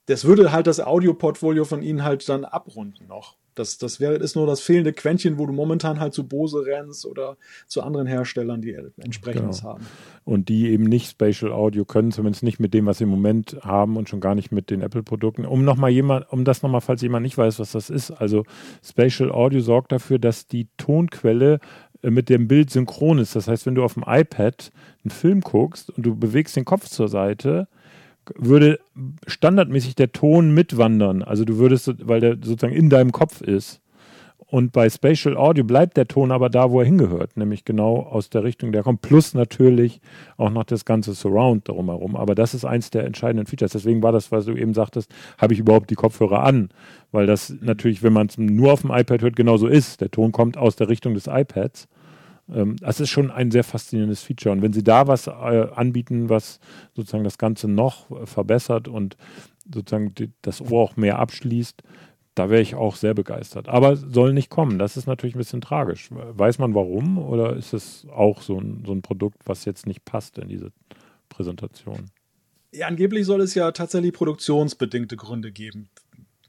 [0.08, 3.38] das würde halt das Audio-Portfolio von ihnen halt dann abrunden noch.
[3.60, 7.06] Das, das wäre, ist nur das fehlende Quäntchen, wo du momentan halt zu Bose rennst
[7.06, 7.36] oder
[7.68, 9.74] zu anderen Herstellern, die entsprechendes genau.
[9.74, 9.86] haben.
[10.24, 13.58] Und die eben nicht Spatial Audio können, zumindest nicht mit dem, was sie im Moment
[13.62, 15.46] haben und schon gar nicht mit den Apple-Produkten.
[15.46, 18.12] Um nochmal jemand, um das nochmal, falls jemand nicht weiß, was das ist.
[18.12, 18.46] Also
[18.82, 21.60] Spatial Audio sorgt dafür, dass die Tonquelle
[22.02, 23.36] mit dem Bild synchron ist.
[23.36, 24.72] Das heißt, wenn du auf dem iPad
[25.04, 27.68] einen Film guckst und du bewegst den Kopf zur Seite,
[28.36, 28.80] würde
[29.28, 31.24] standardmäßig der Ton mitwandern.
[31.24, 33.82] Also du würdest, weil der sozusagen in deinem Kopf ist.
[34.52, 38.32] Und bei Spatial Audio bleibt der Ton aber da, wo er hingehört, nämlich genau aus
[38.32, 39.02] der Richtung, der kommt.
[39.02, 40.02] Plus natürlich
[40.38, 42.16] auch noch das ganze Surround darum herum.
[42.16, 43.74] Aber das ist eins der entscheidenden Features.
[43.74, 46.70] Deswegen war das, was du eben sagtest, habe ich überhaupt die Kopfhörer an?
[47.12, 50.02] Weil das natürlich, wenn man es nur auf dem iPad hört, genauso ist.
[50.02, 51.88] Der Ton kommt aus der Richtung des iPads.
[52.52, 54.54] Ähm, das ist schon ein sehr faszinierendes Feature.
[54.54, 56.60] Und wenn Sie da was äh, anbieten, was
[56.96, 59.16] sozusagen das Ganze noch äh, verbessert und
[59.72, 61.84] sozusagen das Ohr auch mehr abschließt,
[62.40, 63.68] da wäre ich auch sehr begeistert.
[63.68, 64.80] Aber soll nicht kommen.
[64.80, 66.08] Das ist natürlich ein bisschen tragisch.
[66.10, 70.06] Weiß man warum oder ist es auch so ein, so ein Produkt, was jetzt nicht
[70.06, 70.72] passt in diese
[71.28, 72.12] Präsentation?
[72.72, 75.90] Ja, angeblich soll es ja tatsächlich produktionsbedingte Gründe geben.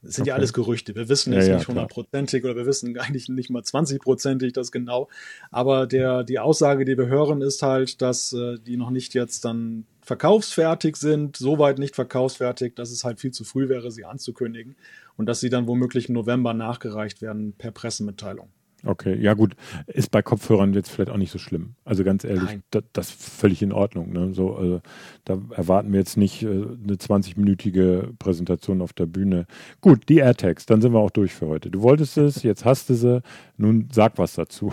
[0.00, 0.28] Das sind okay.
[0.28, 0.94] ja alles Gerüchte.
[0.94, 5.08] Wir wissen es ja, nicht hundertprozentig oder wir wissen eigentlich nicht mal zwanzigprozentig das genau.
[5.50, 9.44] Aber der, die Aussage, die wir hören, ist halt, dass äh, die noch nicht jetzt
[9.44, 14.74] dann verkaufsfertig sind, soweit nicht verkaufsfertig, dass es halt viel zu früh wäre, sie anzukündigen
[15.16, 18.48] und dass sie dann womöglich im November nachgereicht werden per Pressemitteilung.
[18.84, 19.54] Okay, ja gut,
[19.86, 21.74] ist bei Kopfhörern jetzt vielleicht auch nicht so schlimm.
[21.84, 24.12] Also ganz ehrlich, da, das ist völlig in Ordnung.
[24.12, 24.34] Ne?
[24.34, 24.80] So, also,
[25.24, 29.46] da erwarten wir jetzt nicht äh, eine 20-minütige Präsentation auf der Bühne.
[29.80, 31.70] Gut, die AirTags, dann sind wir auch durch für heute.
[31.70, 33.22] Du wolltest es, jetzt hast du sie,
[33.56, 34.72] nun sag was dazu.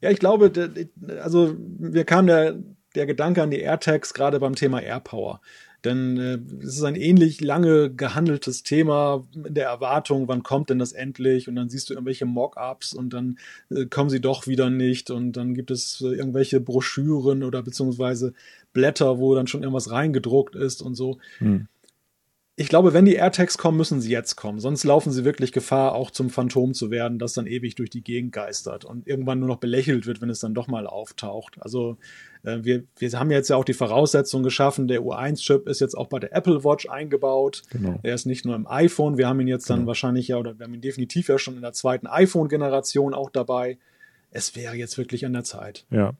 [0.00, 0.52] ja, ich glaube,
[1.24, 2.54] also mir kam der,
[2.94, 5.40] der Gedanke an die AirTags gerade beim Thema AirPower.
[5.84, 10.78] Denn äh, es ist ein ähnlich lange gehandeltes Thema in der Erwartung, wann kommt denn
[10.78, 11.48] das endlich?
[11.48, 13.38] Und dann siehst du irgendwelche Mock-ups und dann
[13.70, 15.10] äh, kommen sie doch wieder nicht.
[15.10, 18.34] Und dann gibt es äh, irgendwelche Broschüren oder beziehungsweise
[18.72, 21.18] Blätter, wo dann schon irgendwas reingedruckt ist und so.
[21.38, 21.66] Hm
[22.60, 24.60] ich glaube, wenn die AirTags kommen, müssen sie jetzt kommen.
[24.60, 28.02] Sonst laufen sie wirklich Gefahr, auch zum Phantom zu werden, das dann ewig durch die
[28.02, 31.56] Gegend geistert und irgendwann nur noch belächelt wird, wenn es dann doch mal auftaucht.
[31.62, 31.96] Also
[32.42, 34.88] äh, wir, wir haben jetzt ja auch die Voraussetzungen geschaffen.
[34.88, 37.62] Der U1-Chip ist jetzt auch bei der Apple Watch eingebaut.
[37.70, 37.98] Genau.
[38.02, 39.16] Er ist nicht nur im iPhone.
[39.16, 39.88] Wir haben ihn jetzt dann genau.
[39.88, 43.78] wahrscheinlich ja, oder wir haben ihn definitiv ja schon in der zweiten iPhone-Generation auch dabei.
[44.32, 45.86] Es wäre jetzt wirklich an der Zeit.
[45.90, 46.12] Ja.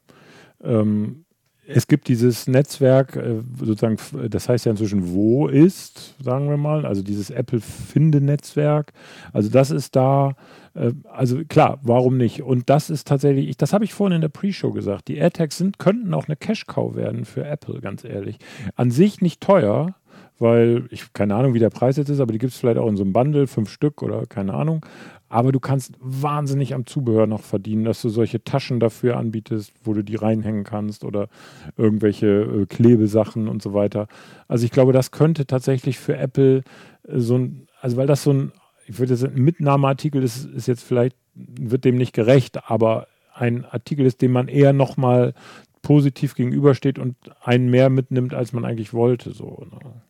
[0.62, 1.26] Ähm
[1.74, 3.96] es gibt dieses Netzwerk, äh, sozusagen,
[4.28, 8.92] das heißt ja inzwischen Wo ist, sagen wir mal, also dieses Apple-Finde-Netzwerk.
[9.32, 10.34] Also das ist da,
[10.74, 12.42] äh, also klar, warum nicht?
[12.42, 15.78] Und das ist tatsächlich, das habe ich vorhin in der Pre-Show gesagt, die AirTags sind,
[15.78, 18.38] könnten auch eine Cash-Cow werden für Apple, ganz ehrlich.
[18.76, 19.94] An sich nicht teuer,
[20.38, 22.88] weil ich keine Ahnung, wie der Preis jetzt ist, aber die gibt es vielleicht auch
[22.88, 24.84] in so einem Bundle, fünf Stück oder keine Ahnung.
[25.32, 29.94] Aber du kannst wahnsinnig am Zubehör noch verdienen, dass du solche Taschen dafür anbietest, wo
[29.94, 31.28] du die reinhängen kannst oder
[31.76, 34.08] irgendwelche äh, Klebesachen und so weiter.
[34.48, 36.64] Also ich glaube, das könnte tatsächlich für Apple
[37.06, 38.52] äh, so ein, also weil das so ein,
[38.88, 43.64] ich würde sagen, ein Mitnahmeartikel ist, ist jetzt vielleicht, wird dem nicht gerecht, aber ein
[43.64, 45.34] Artikel ist, dem man eher nochmal
[45.80, 49.30] positiv gegenübersteht und einen mehr mitnimmt, als man eigentlich wollte.
[49.30, 50.02] So, ne?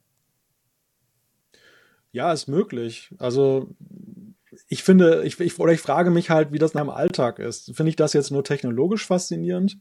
[2.11, 3.11] Ja, ist möglich.
[3.19, 3.69] Also
[4.69, 7.75] ich finde, ich, ich, oder ich frage mich halt, wie das in einem Alltag ist.
[7.75, 9.79] Finde ich das jetzt nur technologisch faszinierend?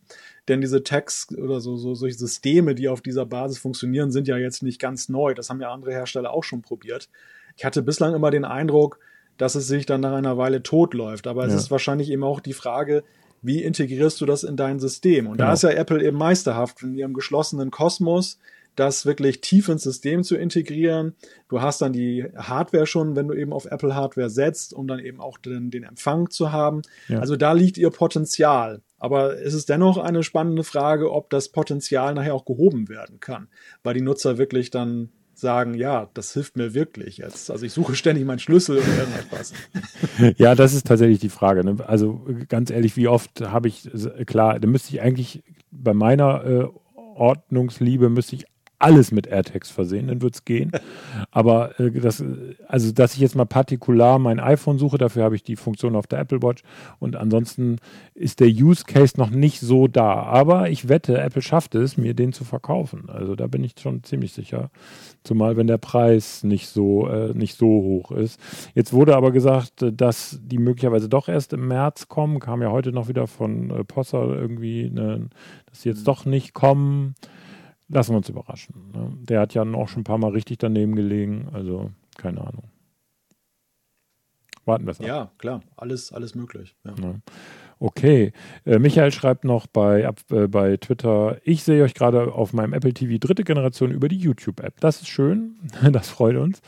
[0.48, 4.38] Denn diese Tags oder so, so solche Systeme, die auf dieser Basis funktionieren, sind ja
[4.38, 5.34] jetzt nicht ganz neu.
[5.34, 7.10] Das haben ja andere Hersteller auch schon probiert.
[7.56, 9.00] Ich hatte bislang immer den Eindruck,
[9.38, 11.28] dass es sich dann nach einer Weile totläuft.
[11.28, 11.60] Aber es ja.
[11.60, 13.04] ist wahrscheinlich eben auch die Frage,
[13.42, 15.28] wie integrierst du das in dein System?
[15.28, 15.48] Und genau.
[15.48, 18.40] da ist ja Apple eben meisterhaft in ihrem geschlossenen Kosmos
[18.80, 21.16] das wirklich tief ins System zu integrieren.
[21.50, 25.00] Du hast dann die Hardware schon, wenn du eben auf Apple Hardware setzt, um dann
[25.00, 26.82] eben auch den, den Empfang zu haben.
[27.08, 27.20] Ja.
[27.20, 28.82] Also da liegt ihr Potenzial.
[28.98, 33.48] Aber es ist dennoch eine spannende Frage, ob das Potenzial nachher auch gehoben werden kann,
[33.84, 37.50] weil die Nutzer wirklich dann sagen, ja, das hilft mir wirklich jetzt.
[37.50, 39.54] Also ich suche ständig meinen Schlüssel oder irgendetwas.
[40.38, 41.64] ja, das ist tatsächlich die Frage.
[41.64, 41.78] Ne?
[41.88, 43.90] Also ganz ehrlich, wie oft habe ich,
[44.26, 46.68] klar, da müsste ich eigentlich bei meiner äh,
[47.20, 48.46] Ordnungsliebe müsste ich
[48.80, 50.72] alles mit AirTags versehen, dann wird es gehen.
[51.32, 52.24] Aber äh, das,
[52.68, 56.08] also dass ich jetzt mal partikular mein iPhone suche, dafür habe ich die Funktion auf
[56.08, 56.64] der Apple Watch
[57.00, 57.78] und ansonsten
[58.16, 60.24] ist der Use Case noch nicht so da.
[60.24, 63.10] Aber ich wette, Apple schafft es, mir den zu verkaufen.
[63.10, 64.72] Also da bin ich schon ziemlich sicher.
[65.24, 68.40] Zumal wenn der Preis nicht so, äh, nicht so hoch ist.
[68.74, 72.40] Jetzt wurde aber gesagt, dass die möglicherweise doch erst im März kommen.
[72.40, 75.28] Kam ja heute noch wieder von äh, Posser irgendwie, ne,
[75.66, 77.16] dass sie jetzt doch nicht kommen
[77.90, 78.76] lassen wir uns überraschen.
[78.94, 79.12] Ne?
[79.22, 82.64] Der hat ja auch schon ein paar Mal richtig daneben gelegen, also keine Ahnung.
[84.66, 85.08] Warten wir es ab.
[85.08, 86.76] Ja, klar, alles, alles möglich.
[86.86, 86.94] Ja.
[87.02, 87.16] Ja.
[87.82, 88.34] Okay,
[88.66, 92.94] äh, Michael schreibt noch bei, äh, bei Twitter, ich sehe euch gerade auf meinem Apple
[92.94, 94.80] TV dritte Generation über die YouTube-App.
[94.82, 95.56] Das ist schön,
[95.92, 96.62] das freut uns.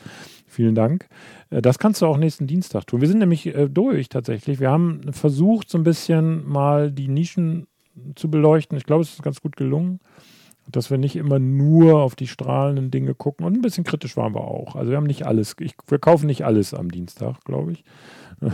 [0.46, 1.08] Vielen Dank.
[1.50, 3.02] Äh, das kannst du auch nächsten Dienstag tun.
[3.02, 4.58] Wir sind nämlich äh, durch tatsächlich.
[4.58, 7.66] Wir haben versucht, so ein bisschen mal die Nischen
[8.16, 8.78] zu beleuchten.
[8.78, 10.00] Ich glaube, es ist ganz gut gelungen
[10.70, 13.44] dass wir nicht immer nur auf die strahlenden Dinge gucken.
[13.44, 14.76] Und ein bisschen kritisch waren wir auch.
[14.76, 17.84] Also wir haben nicht alles, ich, wir kaufen nicht alles am Dienstag, glaube ich.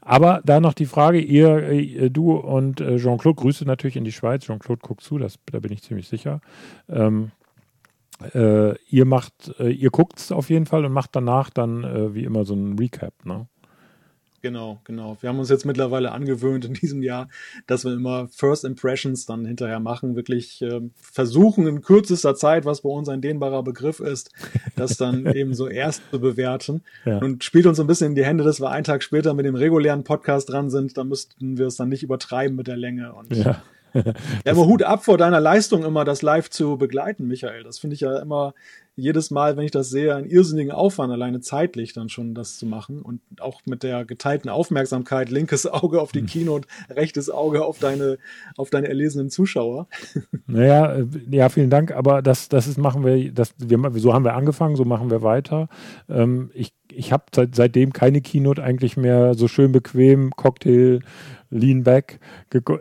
[0.00, 4.12] Aber da noch die Frage, ihr, äh, du und äh, Jean-Claude, Grüße natürlich in die
[4.12, 4.44] Schweiz.
[4.44, 6.40] Jean-Claude guckt zu, das, da bin ich ziemlich sicher.
[6.88, 7.30] Ähm,
[8.34, 12.14] äh, ihr macht, äh, ihr guckt es auf jeden Fall und macht danach dann äh,
[12.14, 13.46] wie immer so ein Recap, ne?
[14.40, 15.16] Genau, genau.
[15.20, 17.28] Wir haben uns jetzt mittlerweile angewöhnt in diesem Jahr,
[17.66, 22.82] dass wir immer First Impressions dann hinterher machen, wirklich äh, versuchen in kürzester Zeit, was
[22.82, 24.30] bei uns ein dehnbarer Begriff ist,
[24.76, 26.82] das dann eben so erst zu bewerten.
[27.04, 27.18] Ja.
[27.18, 29.56] Und spielt uns ein bisschen in die Hände, dass wir einen Tag später mit dem
[29.56, 30.96] regulären Podcast dran sind.
[30.96, 33.12] Da müssten wir es dann nicht übertreiben mit der Länge.
[33.14, 33.62] Und ja.
[33.94, 34.12] ja,
[34.46, 37.64] aber Hut ab vor deiner Leistung, immer das live zu begleiten, Michael.
[37.64, 38.54] Das finde ich ja immer
[38.98, 42.66] jedes Mal, wenn ich das sehe, einen irrsinnigen Aufwand, alleine zeitlich dann schon das zu
[42.66, 43.00] machen.
[43.00, 46.26] Und auch mit der geteilten Aufmerksamkeit, linkes Auge auf die hm.
[46.26, 48.18] Keynote, rechtes Auge auf deine,
[48.56, 49.86] auf deine erlesenen Zuschauer.
[50.50, 51.92] Naja, äh, ja, vielen Dank.
[51.92, 55.22] Aber das, das ist, machen wir, das, wir, so haben wir angefangen, so machen wir
[55.22, 55.68] weiter.
[56.08, 61.00] Ähm, ich ich habe seit, seitdem keine Keynote eigentlich mehr so schön bequem, Cocktail,
[61.50, 62.20] Lean Back,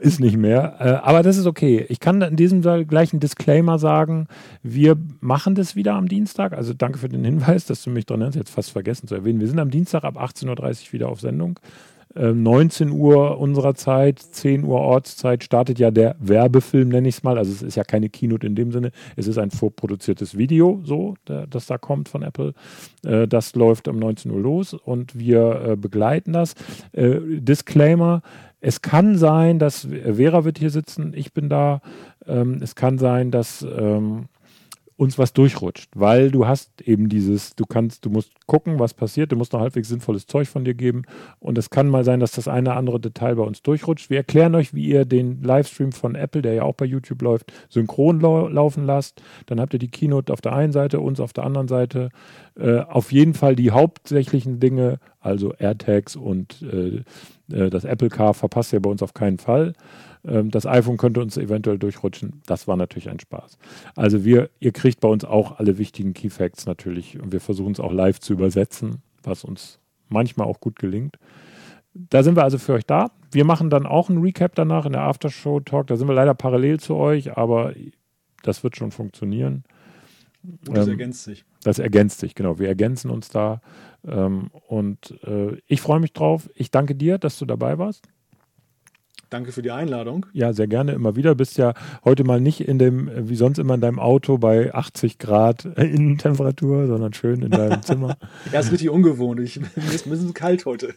[0.02, 0.76] ist nicht mehr.
[0.80, 1.86] Äh, aber das ist okay.
[1.90, 4.28] Ich kann in diesem Fall gleich einen Disclaimer sagen.
[4.64, 6.54] Wir machen das wieder am Dienstag.
[6.54, 8.38] Also danke für den Hinweis, dass du mich dran nennst.
[8.38, 9.40] Jetzt fast vergessen zu erwähnen.
[9.40, 10.48] Wir sind am Dienstag ab 18.30
[10.88, 11.60] Uhr wieder auf Sendung.
[12.16, 17.24] 19 ähm, Uhr unserer Zeit, 10 Uhr Ortszeit startet ja der Werbefilm, nenne ich es
[17.24, 17.38] mal.
[17.38, 18.92] Also es ist ja keine Keynote in dem Sinne.
[19.16, 22.54] Es ist ein vorproduziertes Video, so, das da kommt von Apple.
[23.06, 26.56] Äh, das läuft um 19 Uhr los und wir äh, begleiten das.
[26.94, 28.22] Disclaimer,
[28.60, 31.82] es kann sein, dass Vera wird hier sitzen, ich bin da.
[32.26, 34.26] Ähm, es kann sein, dass ähm,
[34.98, 39.32] uns was durchrutscht, weil du hast eben dieses, du kannst, du musst gucken, was passiert,
[39.32, 41.04] du musst noch halbwegs sinnvolles Zeug von dir geben
[41.40, 44.10] und es kann mal sein, dass das eine oder andere Detail bei uns durchrutscht.
[44.10, 47.54] Wir erklären euch, wie ihr den Livestream von Apple, der ja auch bei YouTube läuft,
[47.70, 49.22] synchron lau laufen lasst.
[49.46, 52.10] Dann habt ihr die Keynote auf der einen Seite, uns auf der anderen Seite.
[52.60, 57.04] Äh, auf jeden Fall die hauptsächlichen Dinge, also AirTags und äh,
[57.48, 59.74] das Apple Car verpasst ihr bei uns auf keinen Fall.
[60.26, 62.42] Ähm, das iPhone könnte uns eventuell durchrutschen.
[62.46, 63.58] Das war natürlich ein Spaß.
[63.96, 67.72] Also wir, ihr kriegt bei uns auch alle wichtigen Key Facts natürlich und wir versuchen
[67.72, 69.80] es auch live zu übersetzen, was uns
[70.10, 71.18] manchmal auch gut gelingt.
[71.94, 73.12] Da sind wir also für euch da.
[73.32, 75.88] Wir machen dann auch einen Recap danach in der Aftershow Talk.
[75.88, 77.74] Da sind wir leider parallel zu euch, aber
[78.44, 79.64] das wird schon funktionieren.
[80.48, 81.46] Und das ähm, ergänzt sich.
[81.64, 82.60] Das ergänzt sich, genau.
[82.60, 83.62] Wir ergänzen uns da.
[84.06, 86.50] Ähm, und äh, ich freue mich drauf.
[86.56, 88.08] Ich danke dir, dass du dabei warst.
[89.30, 90.26] Danke für die Einladung.
[90.32, 91.36] Ja, sehr gerne immer wieder.
[91.36, 91.74] Bist ja
[92.06, 96.88] heute mal nicht in dem, wie sonst immer in deinem Auto bei 80 Grad Innentemperatur,
[96.88, 98.18] sondern schön in deinem Zimmer.
[98.54, 99.42] ja, ist richtig ungewohnt.
[99.42, 100.94] Ich, mir ist ein bisschen kalt heute.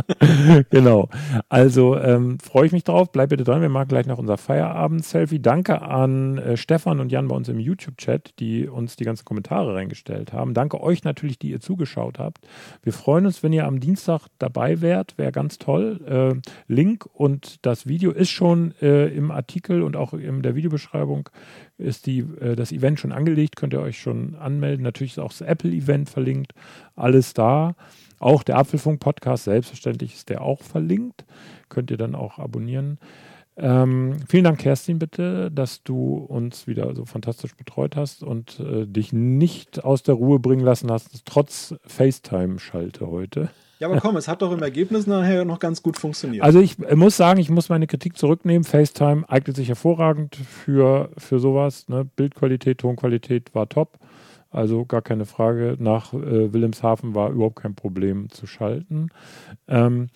[0.70, 1.08] genau.
[1.48, 3.10] Also ähm, freue ich mich drauf.
[3.10, 3.62] Bleib bitte dran.
[3.62, 5.40] Wir machen gleich noch unser Feierabend-Selfie.
[5.40, 9.74] Danke an äh, Stefan und Jan bei uns im YouTube-Chat, die uns die ganzen Kommentare
[9.74, 10.52] reingestellt haben.
[10.52, 12.46] Danke euch natürlich, die ihr zugeschaut habt.
[12.82, 15.16] Wir freuen uns, wenn ihr am Dienstag dabei wärt.
[15.16, 16.00] Wäre ganz toll.
[16.06, 21.28] Äh, Link und das Video ist schon äh, im Artikel und auch in der Videobeschreibung
[21.78, 24.82] ist die, äh, das Event schon angelegt, könnt ihr euch schon anmelden.
[24.82, 26.52] Natürlich ist auch das Apple-Event verlinkt,
[26.94, 27.74] alles da.
[28.18, 31.24] Auch der Apfelfunk-Podcast, selbstverständlich ist der auch verlinkt.
[31.68, 32.98] Könnt ihr dann auch abonnieren.
[33.58, 38.86] Ähm, vielen Dank, Kerstin, bitte, dass du uns wieder so fantastisch betreut hast und äh,
[38.86, 43.48] dich nicht aus der Ruhe bringen lassen hast, trotz FaceTime-Schalte heute.
[43.78, 46.42] Ja, aber komm, es hat doch im Ergebnis nachher noch ganz gut funktioniert.
[46.42, 48.64] Also ich muss sagen, ich muss meine Kritik zurücknehmen.
[48.64, 51.86] FaceTime eignet sich hervorragend für, für sowas.
[51.88, 52.04] Ne?
[52.04, 53.98] Bildqualität, Tonqualität war top.
[54.50, 55.76] Also gar keine Frage.
[55.78, 59.10] Nach äh, Wilhelmshaven war überhaupt kein Problem zu schalten.
[59.68, 60.06] Ähm,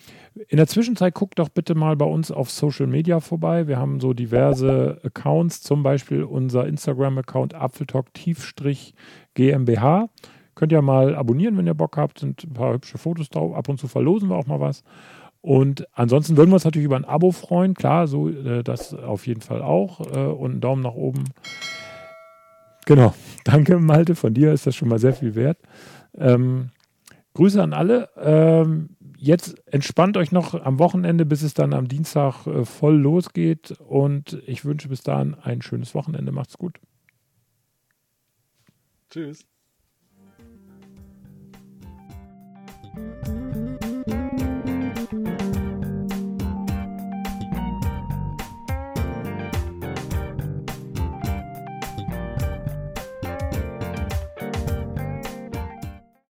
[0.48, 3.66] in der Zwischenzeit guckt doch bitte mal bei uns auf Social Media vorbei.
[3.66, 10.08] Wir haben so diverse Accounts, zum Beispiel unser Instagram-Account Apfeltalk-GmbH.
[10.60, 12.18] Könnt ihr mal abonnieren, wenn ihr Bock habt.
[12.18, 13.54] Sind ein paar hübsche Fotos drauf.
[13.54, 14.84] Ab und zu verlosen wir auch mal was.
[15.40, 17.72] Und ansonsten würden wir uns natürlich über ein Abo freuen.
[17.72, 20.00] Klar, so äh, das auf jeden Fall auch.
[20.14, 21.24] Äh, und einen Daumen nach oben.
[22.84, 23.14] Genau.
[23.44, 24.14] Danke, Malte.
[24.14, 25.56] Von dir ist das schon mal sehr viel wert.
[26.12, 26.68] Ähm,
[27.32, 28.10] Grüße an alle.
[28.18, 33.70] Ähm, jetzt entspannt euch noch am Wochenende, bis es dann am Dienstag äh, voll losgeht.
[33.80, 36.32] Und ich wünsche bis dahin ein schönes Wochenende.
[36.32, 36.78] Macht's gut.
[39.08, 39.49] Tschüss.
[42.94, 43.39] Thank you.